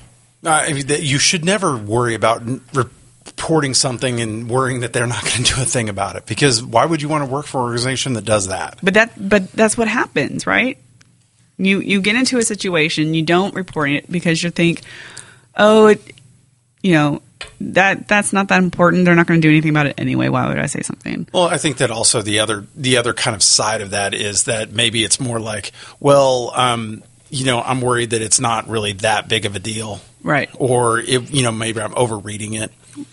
[0.44, 5.24] Uh, I mean, you should never worry about reporting something and worrying that they're not
[5.24, 6.26] going to do a thing about it.
[6.26, 8.78] Because why would you want to work for an organization that does that?
[8.84, 10.78] But that but that's what happens, right?
[11.58, 14.82] You you get into a situation, you don't report it because you think,
[15.56, 16.02] oh, it,
[16.84, 17.22] you know,
[17.60, 19.06] that that's not that important.
[19.06, 20.30] They're not going to do anything about it anyway.
[20.30, 21.28] Why would I say something?
[21.34, 24.44] Well, I think that also the other the other kind of side of that is
[24.44, 28.94] that maybe it's more like, well, um, you know, I'm worried that it's not really
[28.94, 30.50] that big of a deal, Right.
[30.56, 32.70] Or it, you know, maybe I'm overreading it.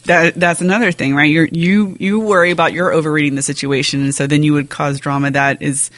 [0.06, 1.30] That that's another thing, right?
[1.30, 4.98] You're you you worry about your overreading the situation, and so then you would cause
[4.98, 5.92] drama that is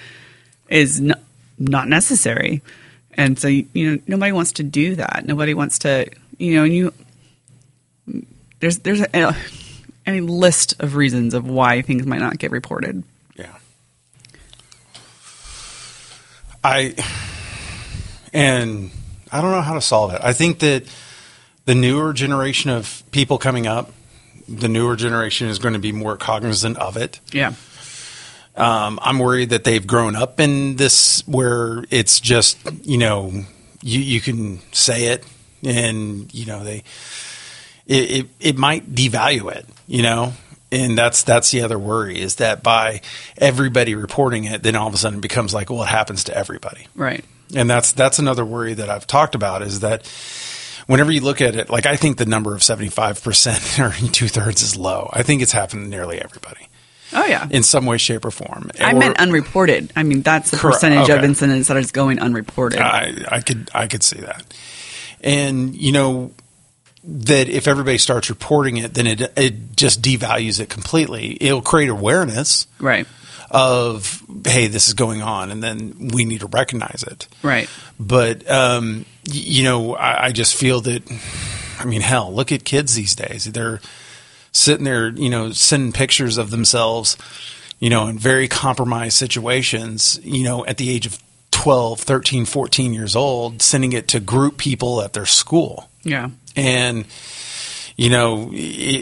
[0.69, 1.15] is n-
[1.59, 2.61] not necessary,
[3.15, 5.25] and so you, you know nobody wants to do that.
[5.25, 6.93] Nobody wants to you know and you
[8.61, 9.37] there's there's a,
[10.05, 13.05] any list of reasons of why things might not get reported.
[13.37, 13.57] Yeah.
[16.63, 16.95] I
[18.37, 18.91] and
[19.33, 20.21] I don't know how to solve it.
[20.23, 20.85] I think that
[21.65, 23.93] the newer generation of people coming up,
[24.49, 27.21] the newer generation is going to be more cognizant of it.
[27.33, 27.55] Yeah,
[28.57, 33.33] Um, I'm worried that they've grown up in this where it's just you know
[33.83, 35.25] you you can say it
[35.65, 36.83] and you know they
[37.87, 40.33] it it, it might devalue it you know
[40.73, 43.01] and that's that's the other worry is that by
[43.39, 46.37] everybody reporting it then all of a sudden it becomes like well it happens to
[46.37, 47.25] everybody right.
[47.55, 50.07] And that's that's another worry that I've talked about is that
[50.87, 54.63] whenever you look at it like I think the number of 75% or two thirds
[54.63, 56.69] is low I think it's happened to nearly everybody
[57.13, 57.47] Oh yeah.
[57.51, 59.93] in some way shape or form I Or- meant unreported.
[59.95, 60.77] I mean that's the Correct.
[60.81, 62.81] percentage of incidents that is going unreported.
[62.81, 64.43] I, I could I could see that,
[65.21, 66.33] and you know
[67.05, 71.39] that if everybody starts reporting it, then it it just devalues it completely.
[71.41, 73.07] It'll create awareness right.
[73.51, 77.29] Of hey, this is going on, and then we need to recognize it.
[77.43, 77.69] Right.
[77.99, 81.03] But um, y- you know, I, I just feel that.
[81.79, 83.45] I mean, hell, look at kids these days.
[83.45, 83.81] They're
[84.51, 87.19] sitting there, you know, sending pictures of themselves,
[87.79, 91.19] you know, in very compromised situations, you know, at the age of
[91.51, 95.91] 12, 13, 14 years old, sending it to group people at their school.
[96.03, 96.31] Yeah.
[96.57, 97.05] And,
[97.97, 98.57] you know, it,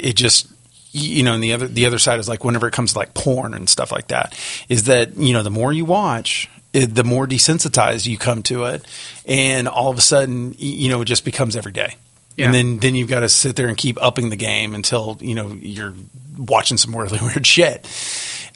[0.06, 0.48] it just,
[0.94, 3.14] you know, and the other, the other side is like whenever it comes to like
[3.14, 7.02] porn and stuff like that, is that, you know, the more you watch, it, the
[7.02, 8.86] more desensitized you come to it.
[9.26, 11.96] And all of a sudden, you know, it just becomes every day.
[12.36, 12.46] Yeah.
[12.46, 15.34] And then, then you've got to sit there and keep upping the game until, you
[15.34, 15.94] know, you're
[16.38, 17.88] watching some really weird shit.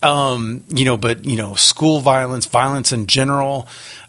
[0.00, 3.66] Um, you know, but, you know, school violence, violence in general,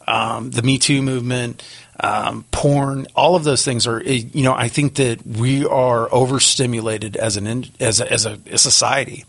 [0.08, 1.64] um, the Me Too movement,
[2.02, 6.12] um, porn, all of those things are, eh, you know, I think that we are
[6.14, 9.26] overstimulated as an, as a, as a, a society.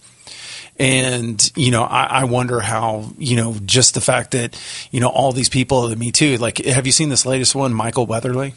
[0.79, 4.59] And, you know, I, I wonder how, you know, just the fact that,
[4.91, 7.75] you know, all these people, the Me Too, like, have you seen this latest one,
[7.75, 8.55] Michael Weatherly?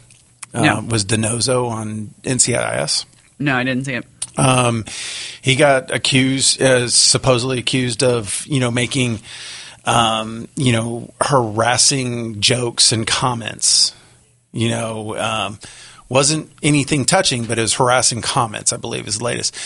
[0.54, 0.78] No.
[0.78, 3.04] Uh, was DiNozzo on NCIS?
[3.38, 4.06] No, I didn't see it.
[4.38, 4.84] Um,
[5.42, 9.20] he got accused, uh, supposedly accused of, you know, making,
[9.84, 13.83] um, you know, harassing jokes and comments.
[14.54, 15.58] You know, um,
[16.08, 18.72] wasn't anything touching, but it was harassing comments.
[18.72, 19.56] I believe is the latest.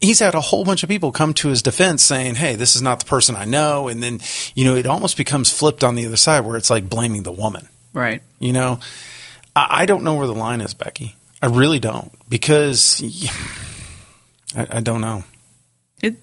[0.00, 2.80] He's had a whole bunch of people come to his defense saying, "Hey, this is
[2.80, 4.20] not the person I know," and then
[4.54, 7.32] you know it almost becomes flipped on the other side where it's like blaming the
[7.32, 7.68] woman.
[7.92, 8.22] Right.
[8.38, 8.80] You know,
[9.54, 11.16] I, I don't know where the line is, Becky.
[11.42, 13.02] I really don't because
[14.56, 15.24] I, I don't know.
[16.00, 16.16] It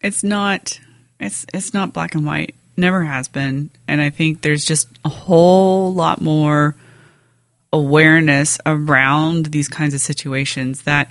[0.00, 0.80] it's not
[1.20, 2.54] it's it's not black and white.
[2.78, 3.70] Never has been.
[3.86, 6.76] And I think there's just a whole lot more
[7.74, 11.10] awareness around these kinds of situations that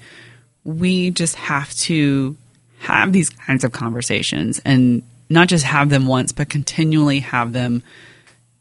[0.64, 2.38] we just have to
[2.80, 7.84] have these kinds of conversations and not just have them once, but continually have them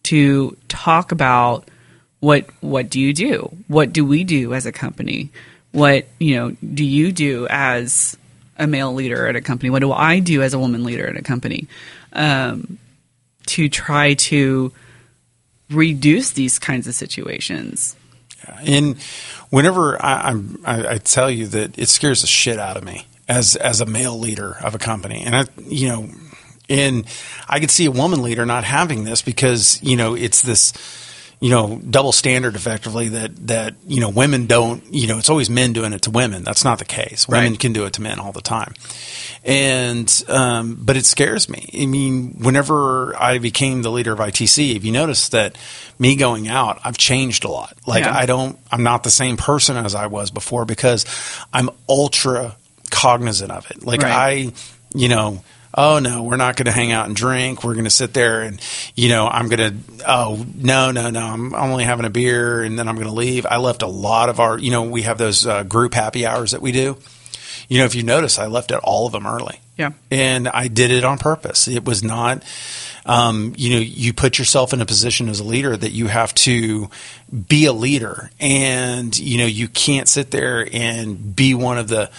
[0.02, 1.68] to talk about
[2.18, 3.56] what what do you do?
[3.68, 5.30] What do we do as a company?
[5.70, 8.16] What you know do you do as
[8.58, 9.70] a male leader at a company?
[9.70, 11.68] What do I do as a woman leader at a company?
[12.12, 12.78] Um,
[13.46, 14.72] to try to
[15.70, 17.96] reduce these kinds of situations.
[18.64, 18.98] And
[19.50, 23.06] whenever I, I'm, I, I tell you that it scares the shit out of me
[23.28, 26.08] as as a male leader of a company, and I, you know,
[26.68, 27.06] and
[27.48, 30.72] I could see a woman leader not having this because you know it's this
[31.42, 35.50] you know double standard effectively that that you know women don't you know it's always
[35.50, 36.44] men doing it to women.
[36.44, 37.26] That's not the case.
[37.26, 38.74] Women can do it to men all the time.
[39.44, 41.68] And um, but it scares me.
[41.82, 45.58] I mean whenever i became the leader of itc if you notice that
[45.98, 47.76] me going out i've changed a lot.
[47.86, 48.16] Like Yeah.
[48.16, 51.04] i don't i'm not the same person as i was before because
[51.52, 52.56] i'm ultra
[52.90, 53.84] cognizant of it.
[53.84, 54.12] Like Right.
[54.12, 54.52] i
[54.94, 55.42] you know
[55.74, 57.64] oh no we're not going to hang out and drink.
[57.64, 58.60] We're going to sit there and
[58.94, 62.78] you know i'm going to oh no no no i'm only having a beer and
[62.78, 63.46] then i'm going to leave.
[63.46, 66.52] I left a lot of our you know we have those uh, group happy hours
[66.52, 66.96] that we do.
[67.68, 69.58] You know if you notice i left at all of them early.
[69.78, 69.92] Yeah.
[70.10, 71.66] and i did it on purpose.
[71.66, 72.42] It was not
[73.04, 76.34] um, you know you put yourself in a position as a leader that you have
[76.36, 76.88] to
[77.48, 78.30] be a leader.
[78.38, 82.10] And you know you can't sit there and be one of the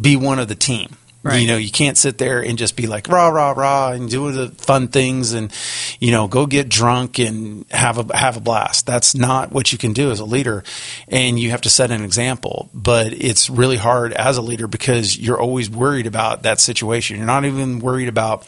[0.00, 1.40] be one of the team Right.
[1.40, 4.32] you know you can't sit there and just be like rah rah rah and do
[4.32, 5.52] the fun things and
[6.00, 9.78] you know go get drunk and have a have a blast that's not what you
[9.78, 10.64] can do as a leader
[11.06, 15.16] and you have to set an example but it's really hard as a leader because
[15.16, 18.44] you're always worried about that situation you're not even worried about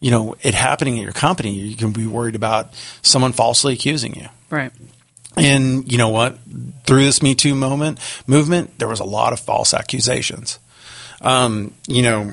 [0.00, 4.16] you know it happening at your company you can be worried about someone falsely accusing
[4.16, 4.72] you Right.
[5.36, 6.36] and you know what?
[6.84, 10.58] Through this Me Too moment movement, there was a lot of false accusations.
[11.20, 12.32] Um, you know,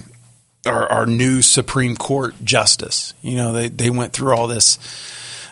[0.65, 3.13] our, our new Supreme Court justice.
[3.21, 4.78] You know, they they went through all this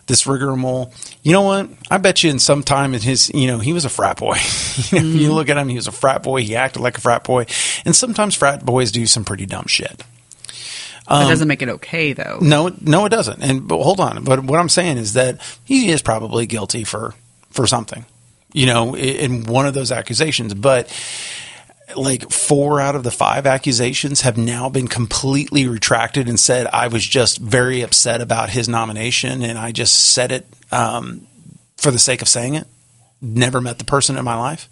[0.08, 0.94] this rigmarole.
[1.24, 1.70] You know what?
[1.90, 4.38] I bet you in some time in his, you know, he was a frat boy.
[4.92, 6.42] you, know, you look at him, he was a frat boy.
[6.42, 7.48] He acted like a frat boy,
[7.86, 10.04] and sometimes frat boys do some pretty dumb shit.
[11.08, 12.40] That doesn't make it okay though.
[12.42, 13.44] No, no, it doesn't.
[13.44, 14.24] And but hold on.
[14.24, 17.14] But what I'm saying is that he is probably guilty for
[17.52, 18.06] for something,
[18.54, 20.56] you know, in one of those accusations.
[20.56, 20.88] But
[21.96, 26.88] like four out of the five accusations have now been completely retracted and said I
[26.88, 31.28] was just very upset about his nomination and I just said it um,
[31.78, 32.68] for the sake of saying it.
[33.22, 34.70] Never met the person in my life.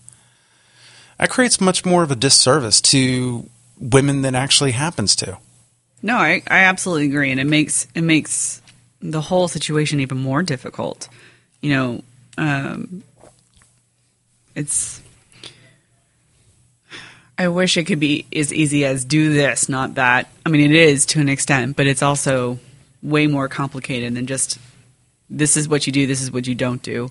[1.19, 3.47] That creates much more of a disservice to
[3.79, 5.37] women than actually happens to.
[6.01, 8.61] No, I, I absolutely agree, and it makes it makes
[9.01, 11.07] the whole situation even more difficult.
[11.61, 12.03] You know,
[12.37, 13.03] um,
[14.53, 15.01] it's.
[17.37, 20.29] I wish it could be as easy as do this, not that.
[20.45, 22.59] I mean, it is to an extent, but it's also
[23.01, 24.59] way more complicated than just
[25.29, 27.09] this is what you do, this is what you don't do.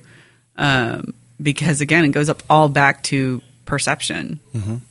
[0.57, 4.39] Um, because again, it goes up all back to perception.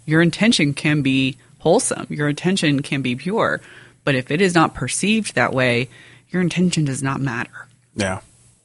[0.06, 3.62] Your intention can be wholesome, your intention can be pure,
[4.04, 5.88] but if it is not perceived that way,
[6.30, 8.20] your intention does not matter Yeah.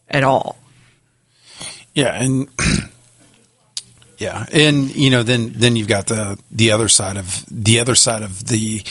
[0.09, 0.59] at all.
[1.95, 2.49] Yeah, and
[4.19, 7.95] yeah, and you know, then then you've got the the other side of the other
[7.95, 8.83] side of the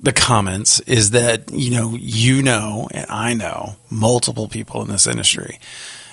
[0.00, 5.06] the comments is that you know you know and I know multiple people in this
[5.06, 5.58] industry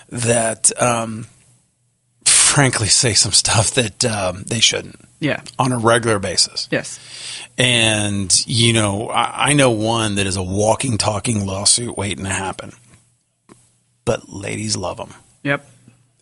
[0.10, 1.28] that um,
[2.26, 5.41] frankly say some stuff that um, they shouldn't Yeah.
[5.60, 6.68] on a regular basis.
[6.72, 6.99] Yes.
[7.58, 12.30] And, you know, I, I know one that is a walking, talking lawsuit waiting to
[12.30, 12.72] happen.
[14.06, 15.14] But ladies love them.
[15.43, 15.70] Yep.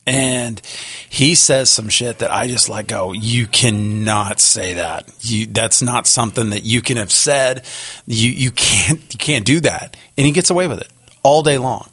[0.07, 0.61] And
[1.09, 5.11] he says some shit that I just like go, you cannot say that.
[5.21, 7.65] You that's not something that you can have said.
[8.05, 9.97] You you can't you can't do that.
[10.17, 10.89] And he gets away with it
[11.23, 11.89] all day long.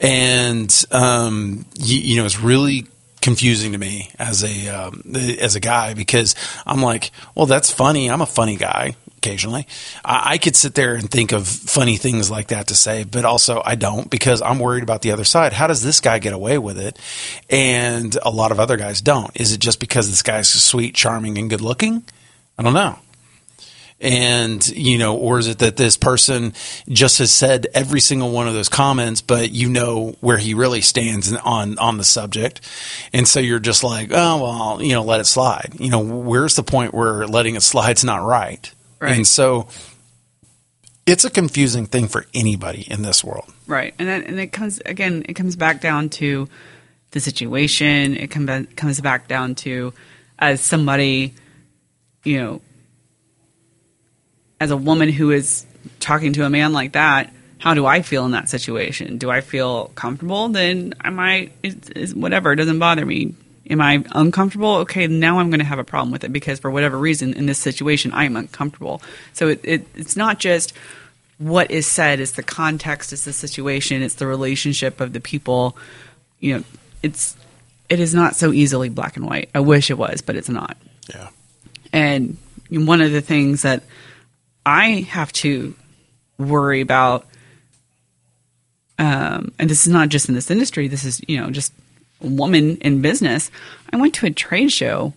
[0.00, 2.86] And um you, you know, it's really
[3.20, 6.34] confusing to me as a um, as a guy because
[6.66, 8.10] I'm like, well, that's funny.
[8.10, 9.66] I'm a funny guy occasionally.
[10.04, 13.24] I, I could sit there and think of funny things like that to say, but
[13.24, 15.52] also I don't because I'm worried about the other side.
[15.52, 16.98] How does this guy get away with it,
[17.48, 19.30] and a lot of other guys don't?
[19.40, 22.02] Is it just because this guy's sweet, charming, and good looking?
[22.58, 22.98] I don't know
[24.02, 26.52] and you know or is it that this person
[26.88, 30.80] just has said every single one of those comments but you know where he really
[30.80, 32.60] stands on on the subject
[33.12, 36.56] and so you're just like oh well you know let it slide you know where's
[36.56, 39.16] the point where letting it slide's not right, Right.
[39.16, 39.68] and so
[41.04, 44.80] it's a confusing thing for anybody in this world Right, and then, and it comes
[44.84, 45.24] again.
[45.28, 46.46] It comes back down to
[47.12, 48.16] the situation.
[48.16, 49.94] It com- comes back down to
[50.38, 51.34] as somebody,
[52.22, 52.60] you know,
[54.60, 55.64] as a woman who is
[56.00, 57.32] talking to a man like that.
[57.58, 59.16] How do I feel in that situation?
[59.16, 60.48] Do I feel comfortable?
[60.48, 62.52] Then I might is, is whatever.
[62.52, 63.34] It doesn't bother me.
[63.70, 64.76] Am I uncomfortable?
[64.78, 67.46] Okay, now I'm going to have a problem with it because for whatever reason in
[67.46, 69.02] this situation I am uncomfortable.
[69.32, 70.72] So it, it it's not just
[71.42, 75.76] what is said it's the context it's the situation it's the relationship of the people
[76.38, 76.64] you know
[77.02, 77.36] it's
[77.88, 80.76] it is not so easily black and white i wish it was but it's not
[81.12, 81.28] yeah
[81.92, 82.36] and
[82.70, 83.82] one of the things that
[84.64, 85.74] i have to
[86.38, 87.26] worry about
[88.98, 91.72] um, and this is not just in this industry this is you know just
[92.22, 93.50] woman in business
[93.92, 95.12] i went to a trade show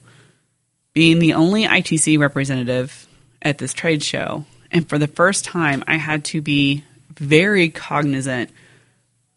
[0.94, 3.08] being the only itc representative
[3.42, 4.44] at this trade show.
[4.72, 6.84] And for the first time i had to be
[7.14, 8.50] very cognizant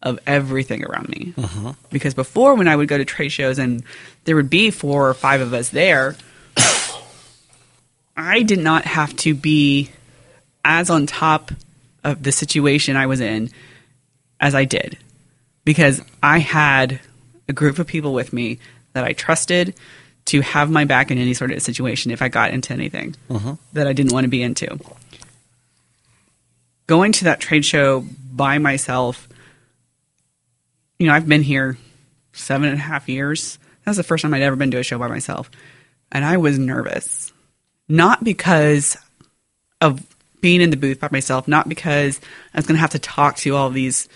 [0.01, 1.33] of everything around me.
[1.37, 1.73] Uh-huh.
[1.89, 3.83] Because before when i would go to trade shows and
[4.25, 6.15] there would be four or five of us there
[8.19, 9.91] I did not have to be
[10.65, 11.51] as on top
[12.03, 13.49] of the situation I was in
[14.41, 14.97] as I did.
[15.63, 16.99] Because I had
[17.49, 18.59] a group of people with me
[18.93, 19.75] that I trusted
[20.25, 23.55] to have my back in any sort of situation if I got into anything uh-huh.
[23.73, 24.79] that I didn't want to be into.
[26.87, 29.27] Going to that trade show by myself,
[30.97, 31.77] you know, I've been here
[32.33, 33.57] seven and a half years.
[33.83, 35.49] That was the first time I'd ever been to a show by myself.
[36.11, 37.31] And I was nervous
[37.89, 38.95] not because
[39.81, 40.05] of
[40.41, 42.21] being in the booth by myself, not because
[42.53, 44.07] I was going to have to talk to all these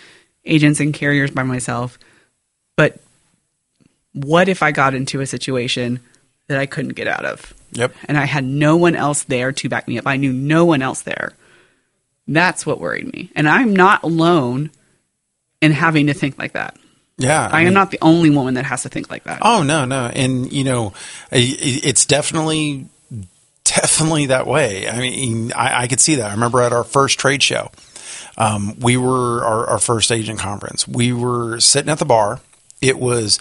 [0.45, 1.97] agents and carriers by myself,
[2.77, 3.01] but
[4.13, 5.99] what if I got into a situation
[6.47, 7.53] that I couldn't get out of?
[7.73, 7.93] Yep.
[8.05, 10.05] And I had no one else there to back me up.
[10.07, 11.33] I knew no one else there.
[12.27, 13.31] That's what worried me.
[13.35, 14.69] And I'm not alone
[15.61, 16.77] in having to think like that.
[17.17, 19.39] yeah I am not the only woman that has to think like that.
[19.41, 20.93] Oh no, no, and you know,
[21.31, 22.87] i- i- it's definitely,
[23.63, 24.87] definitely that way.
[24.89, 26.29] I mean, I, I could see that.
[26.29, 27.71] I remember at our first trade show,
[28.37, 30.87] um, we were our, our first agent conference.
[30.87, 32.39] We were sitting at the bar.
[32.83, 33.39] It was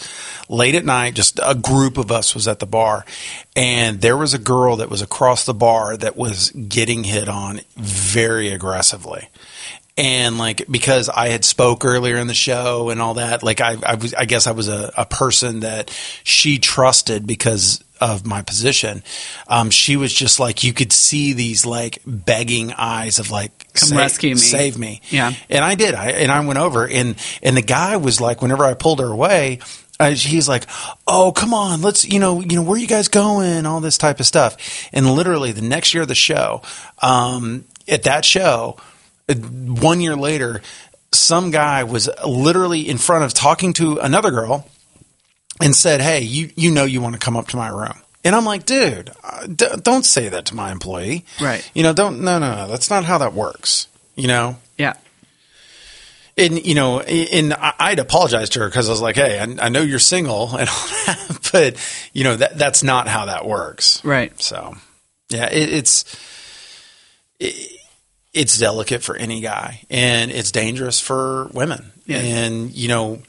[0.48, 1.14] late at night.
[1.14, 3.04] Just a group of us was at the bar,
[3.56, 7.60] and there was a girl that was across the bar that was getting hit on
[7.76, 9.28] very aggressively
[9.96, 13.76] and like because I had spoke earlier in the show and all that, like I,
[13.84, 15.90] I was, I guess I was a, a person that
[16.24, 19.02] she trusted because of my position.
[19.48, 23.88] Um, she was just like you could see these like begging eyes of like Come
[23.88, 25.32] "Save- rescue me." save me, Yeah.
[25.48, 28.64] And I did, I and I went over and and the guy was like, whenever
[28.64, 29.58] I pulled her away.
[30.00, 30.66] Uh, he's like,
[31.06, 33.66] "Oh, come on, let's you know, you know, where you guys going?
[33.66, 34.56] All this type of stuff."
[34.92, 36.62] And literally, the next year of the show,
[37.02, 38.78] um, at that show,
[39.28, 40.60] uh, one year later,
[41.12, 44.66] some guy was literally in front of talking to another girl
[45.60, 48.36] and said, "Hey, you you know you want to come up to my room." And
[48.36, 51.68] I'm like, "Dude, uh, d- don't say that to my employee." Right.
[51.74, 53.88] You know, don't no no no, that's not how that works.
[54.14, 54.56] You know?
[54.78, 54.94] Yeah.
[56.36, 59.68] And you know, and I'd apologize to her because I was like, "Hey, I, I
[59.68, 64.02] know you're single and all that, but you know that that's not how that works."
[64.04, 64.38] Right.
[64.40, 64.74] So,
[65.28, 66.04] yeah, it, it's
[67.38, 67.80] it,
[68.32, 71.92] it's delicate for any guy, and it's dangerous for women.
[72.06, 72.18] Yeah.
[72.18, 73.20] And you know,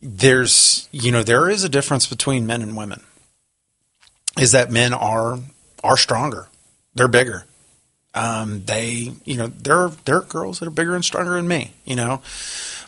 [0.00, 3.02] there's you know there is a difference between men and women.
[4.38, 5.38] Is that men are
[5.82, 6.48] are stronger,
[6.94, 7.44] they're bigger.
[8.16, 11.48] Um, they, you know, there are, there are girls that are bigger and stronger than
[11.48, 12.22] me, you know,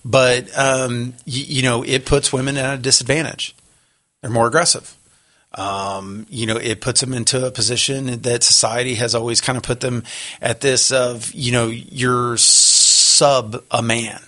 [0.04, 3.56] but, um, you, you know, it puts women at a disadvantage.
[4.20, 4.96] They're more aggressive.
[5.52, 9.64] Um, you know, it puts them into a position that society has always kind of
[9.64, 10.04] put them
[10.40, 14.20] at this of, you know, you're sub a man.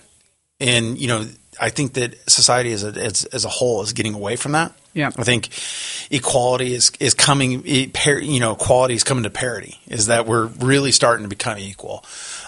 [0.59, 1.25] And, you know,
[1.61, 4.73] I think that society as a, as, as a whole is getting away from that.
[4.93, 5.11] Yeah.
[5.17, 5.49] I think
[6.09, 7.65] equality is is coming.
[7.65, 9.79] You know, equality is coming to parity.
[9.87, 12.03] Is that we're really starting to become equal.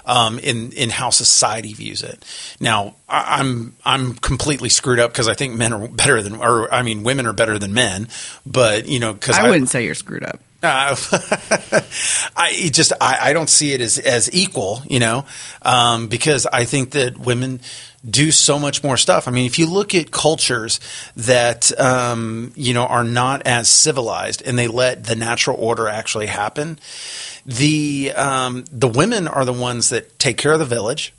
[0.06, 2.26] um, in in how society views it.
[2.60, 6.74] Now, I, I'm I'm completely screwed up because I think men are better than, or
[6.74, 8.08] I mean, women are better than men.
[8.46, 10.40] But you know, because I wouldn't say you're screwed up.
[10.64, 10.96] uh,
[12.36, 15.26] I just I, I don't see it as as equal, you know,
[15.62, 17.62] um, because I think that women
[18.08, 19.28] do so much more stuff.
[19.28, 20.80] I mean, if you look at cultures
[21.16, 26.28] that um, you know are not as civilized and they let the natural order actually
[26.28, 26.80] happen,
[27.46, 31.14] the um, the women are the ones that take care of the village.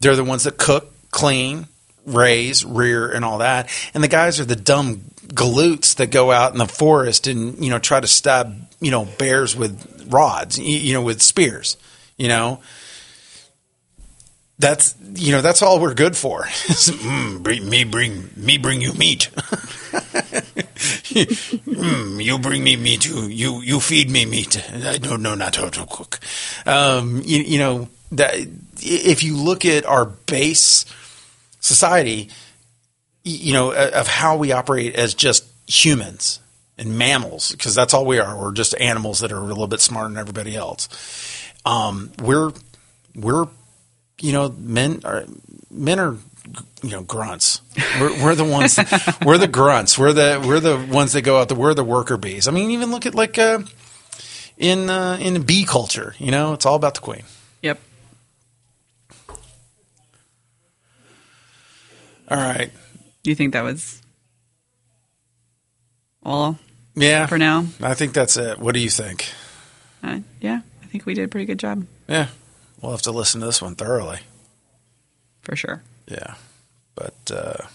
[0.00, 1.66] They're the ones that cook, clean,
[2.06, 3.68] raise, rear, and all that.
[3.94, 7.70] And the guys are the dumb galoots that go out in the forest and you
[7.70, 11.76] know try to stab you know bears with rods, you, you know, with spears.
[12.16, 12.60] You know,
[14.58, 16.42] that's you know that's all we're good for.
[16.44, 19.30] mm, bring, me bring me bring you meat.
[21.64, 23.06] mm, you bring me meat.
[23.06, 24.62] You you you feed me meat.
[24.72, 26.18] I don't know not how to cook.
[26.66, 28.34] Um, you, you know that
[28.80, 30.84] if you look at our base
[31.60, 32.30] society,
[33.22, 36.40] you know of how we operate as just humans
[36.76, 38.36] and mammals, because that's all we are.
[38.36, 40.88] We're just animals that are a little bit smarter than everybody else.
[41.64, 42.52] Um, we're
[43.14, 43.46] we're
[44.20, 45.24] you know men are
[45.70, 46.16] men are
[46.82, 47.60] you know grunts.
[48.00, 48.78] We're, we're the ones.
[49.24, 49.98] we're the grunts.
[49.98, 51.48] We're the we're the ones that go out.
[51.48, 52.48] The we're the worker bees.
[52.48, 53.60] I mean, even look at like uh,
[54.56, 56.14] in uh, in bee culture.
[56.18, 57.22] You know, it's all about the queen.
[57.62, 57.78] Yep.
[62.30, 62.70] All right.
[63.24, 64.00] You think that was
[66.22, 66.58] all
[66.94, 67.26] Yeah.
[67.26, 67.66] for now?
[67.80, 68.58] I think that's it.
[68.58, 69.30] What do you think?
[70.02, 72.28] Uh, yeah, I think we did a pretty good job Yeah.
[72.80, 74.20] We'll have to listen to this one thoroughly.
[75.42, 75.82] for sure.
[76.06, 76.34] Yeah.
[76.94, 77.66] But uh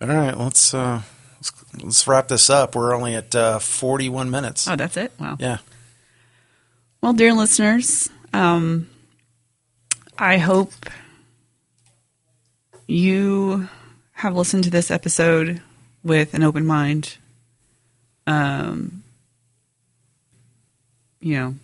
[0.00, 1.02] all right, let's uh
[1.36, 1.52] let's,
[1.82, 2.74] let's wrap this up.
[2.74, 4.68] We're only at uh 41 minutes.
[4.68, 5.12] Oh, that's it.
[5.18, 5.36] Wow.
[5.40, 5.58] Yeah.
[7.00, 8.88] Well, dear listeners, um,
[10.18, 10.72] I hope
[12.86, 13.68] you
[14.12, 15.60] have listened to this episode
[16.02, 17.16] with an open mind.
[18.26, 19.02] Um,
[21.20, 21.54] you know,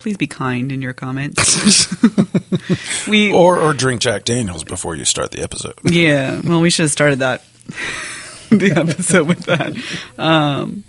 [0.00, 1.86] please be kind in your comments.
[3.08, 5.74] we Or or drink Jack Daniels before you start the episode.
[5.84, 7.44] yeah, well, we should have started that
[8.50, 9.76] the episode with that.
[10.18, 10.82] Um,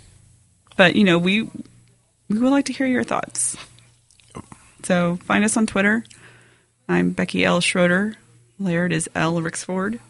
[0.76, 3.56] but you know, we we would like to hear your thoughts.
[4.82, 6.04] So find us on Twitter.
[6.88, 7.60] I'm Becky L.
[7.60, 8.16] Schroeder.
[8.58, 9.34] Laird is L.
[9.34, 10.00] Rixford.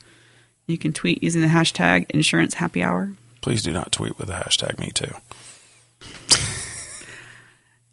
[0.67, 3.13] You can tweet using the hashtag Insurance Happy Hour.
[3.41, 5.13] Please do not tweet with the hashtag me too.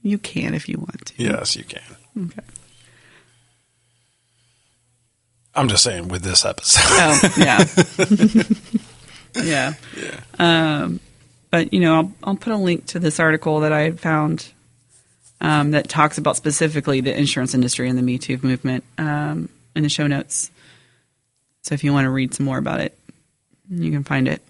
[0.09, 1.23] You can if you want to.
[1.23, 1.81] Yes, you can.
[2.17, 2.41] Okay.
[5.53, 6.81] I'm just saying with this episode.
[6.85, 7.65] Oh, yeah.
[9.43, 9.73] yeah.
[10.39, 10.99] Um,
[11.51, 14.51] but, you know, I'll, I'll put a link to this article that I found
[15.41, 19.83] um, that talks about specifically the insurance industry and the Me Too movement um, in
[19.83, 20.49] the show notes.
[21.61, 22.97] So if you want to read some more about it,
[23.69, 24.41] you can find it.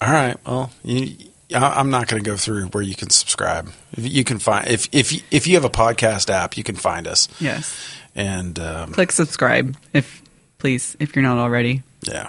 [0.00, 0.36] All right.
[0.46, 1.16] Well, you,
[1.54, 3.70] I'm not going to go through where you can subscribe.
[3.96, 7.06] You can find if if you- if you have a podcast app, you can find
[7.06, 7.28] us.
[7.40, 7.74] Yes.
[8.14, 10.22] And um, Click subscribe if,
[10.58, 11.82] please, if you're not already.
[12.02, 12.28] yeah.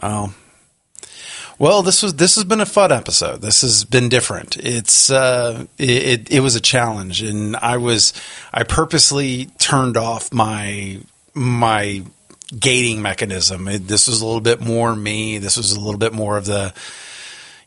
[0.00, 0.34] Um.
[1.58, 3.40] Well, this was this has been a fun episode.
[3.40, 4.58] This has been different.
[4.58, 8.12] It's uh, it, it it was a challenge, and I was
[8.52, 10.98] I purposely turned off my
[11.32, 12.02] my
[12.60, 13.68] gating mechanism.
[13.68, 15.38] It, this was a little bit more me.
[15.38, 16.74] This was a little bit more of the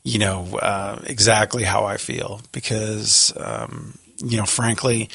[0.03, 5.09] you know uh, exactly how I feel because um, you know frankly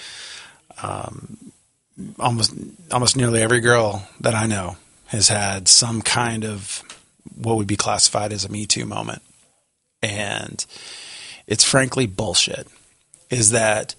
[0.82, 1.38] um,
[2.18, 2.54] almost
[2.90, 4.76] almost nearly every girl that I know
[5.06, 6.82] has had some kind of
[7.36, 9.22] what would be classified as a Me Too moment,
[10.02, 10.64] and
[11.46, 12.68] it's frankly bullshit.
[13.30, 13.94] Is that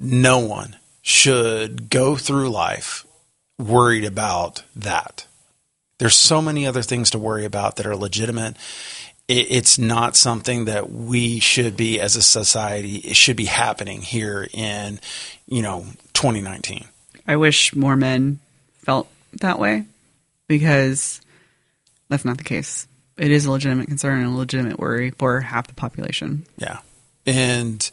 [0.00, 3.04] no one should go through life
[3.58, 5.26] worried about that.
[5.98, 8.56] There's so many other things to worry about that are legitimate.
[9.28, 12.96] It, it's not something that we should be as a society.
[12.96, 15.00] It should be happening here in,
[15.46, 16.86] you know, 2019.
[17.26, 18.40] I wish more men
[18.78, 19.06] felt
[19.40, 19.84] that way
[20.46, 21.20] because
[22.08, 22.88] that's not the case.
[23.18, 26.46] It is a legitimate concern and a legitimate worry for half the population.
[26.56, 26.78] Yeah,
[27.26, 27.90] and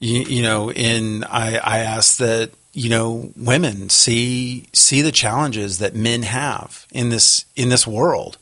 [0.00, 5.78] you, you know, in I I ask that you know women see see the challenges
[5.78, 8.38] that men have in this in this world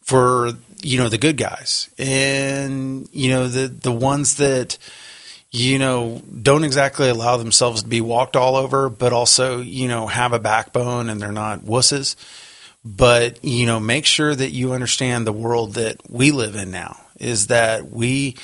[0.00, 0.52] for
[0.82, 4.78] you know the good guys and you know the the ones that
[5.50, 10.06] you know don't exactly allow themselves to be walked all over but also you know
[10.06, 12.16] have a backbone and they're not wusses
[12.84, 16.98] but you know make sure that you understand the world that we live in now
[17.18, 18.34] is that we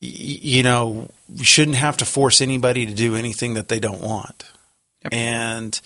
[0.00, 4.44] you know, we shouldn't have to force anybody to do anything that they don't want.
[5.04, 5.14] Yep.
[5.14, 5.80] And,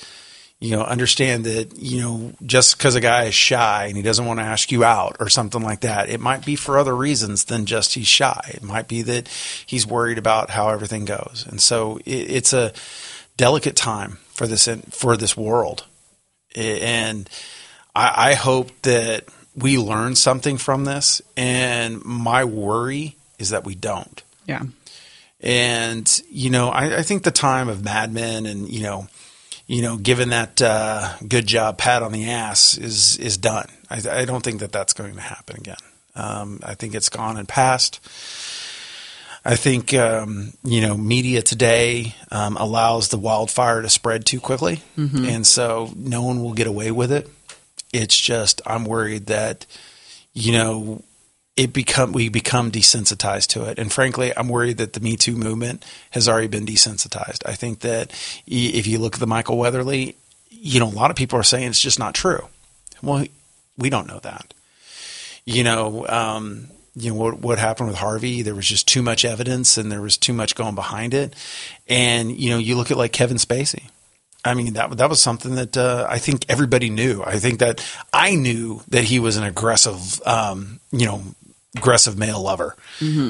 [0.61, 4.27] you know, understand that, you know, just because a guy is shy and he doesn't
[4.27, 7.47] want to ask you out or something like that, it might be for other reasons
[7.47, 8.41] than just he's shy.
[8.49, 9.27] It might be that
[9.65, 11.47] he's worried about how everything goes.
[11.49, 12.75] And so it, it's a
[13.39, 15.87] delicate time for this, for this world.
[16.55, 17.29] And
[17.95, 19.25] I, I hope that
[19.57, 21.23] we learn something from this.
[21.39, 24.23] And my worry is that we don't.
[24.47, 24.65] Yeah.
[25.41, 29.09] And you know, I, I think the time of Mad Men and you know,
[29.71, 33.69] you know, given that uh, good job pat on the ass is is done.
[33.89, 35.77] I, I don't think that that's going to happen again.
[36.17, 38.01] Um, I think it's gone and past.
[39.45, 44.83] I think um, you know media today um, allows the wildfire to spread too quickly,
[45.25, 47.29] and so no one will get away with it.
[47.93, 49.67] It's just I'm worried that
[50.33, 51.05] you know
[51.61, 55.37] it become we become desensitized to it, and frankly, I'm worried that the Me Too
[55.37, 57.43] movement has already been desensitized.
[57.45, 58.13] I think that
[58.47, 60.17] if you look at the Michael Weatherly,
[60.49, 62.49] you know, a lot of people are saying it's just not true.
[63.03, 63.27] Well,
[63.77, 64.55] we don't know that.
[65.45, 68.41] You know, um, you know what what happened with Harvey.
[68.41, 71.35] There was just too much evidence, and there was too much going behind it.
[71.87, 73.91] And you know, you look at like Kevin Spacey.
[74.47, 77.23] I mean, that that was something that uh, I think everybody knew.
[77.23, 77.85] I think that
[78.15, 81.23] I knew that he was an aggressive, um, you know,
[81.77, 82.77] aggressive male lover.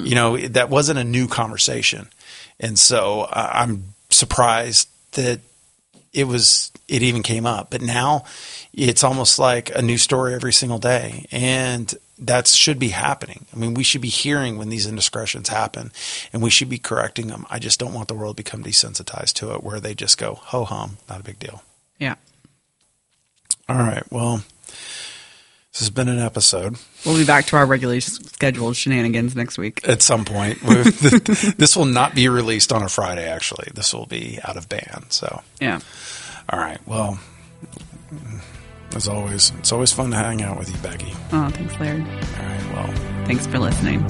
[0.06, 2.08] You know, that wasn't a new conversation,
[2.58, 5.40] and so uh, I'm surprised that
[6.12, 7.70] it was it even came up.
[7.70, 8.24] But now
[8.72, 13.46] it's almost like a new story every single day, and that should be happening.
[13.54, 15.92] I mean, we should be hearing when these indiscretions happen,
[16.32, 17.46] and we should be correcting them.
[17.50, 20.34] I just don't want the world to become desensitized to it, where they just go
[20.34, 21.62] ho hum, not a big deal.
[21.98, 22.16] Yeah.
[23.68, 24.42] All right, well.
[25.80, 26.76] This has been an episode.
[27.06, 29.80] We'll be back to our regularly scheduled shenanigans next week.
[29.88, 30.60] At some point,
[31.56, 33.26] this will not be released on a Friday.
[33.26, 35.06] Actually, this will be out of band.
[35.08, 35.80] So, Yeah.
[36.50, 36.76] all right.
[36.86, 37.18] Well,
[38.94, 41.14] as always, it's always fun to hang out with you, Becky.
[41.32, 42.02] Oh, thanks, Laird.
[42.02, 42.06] All
[42.44, 42.72] right.
[42.74, 43.24] Well.
[43.24, 44.04] Thanks for listening.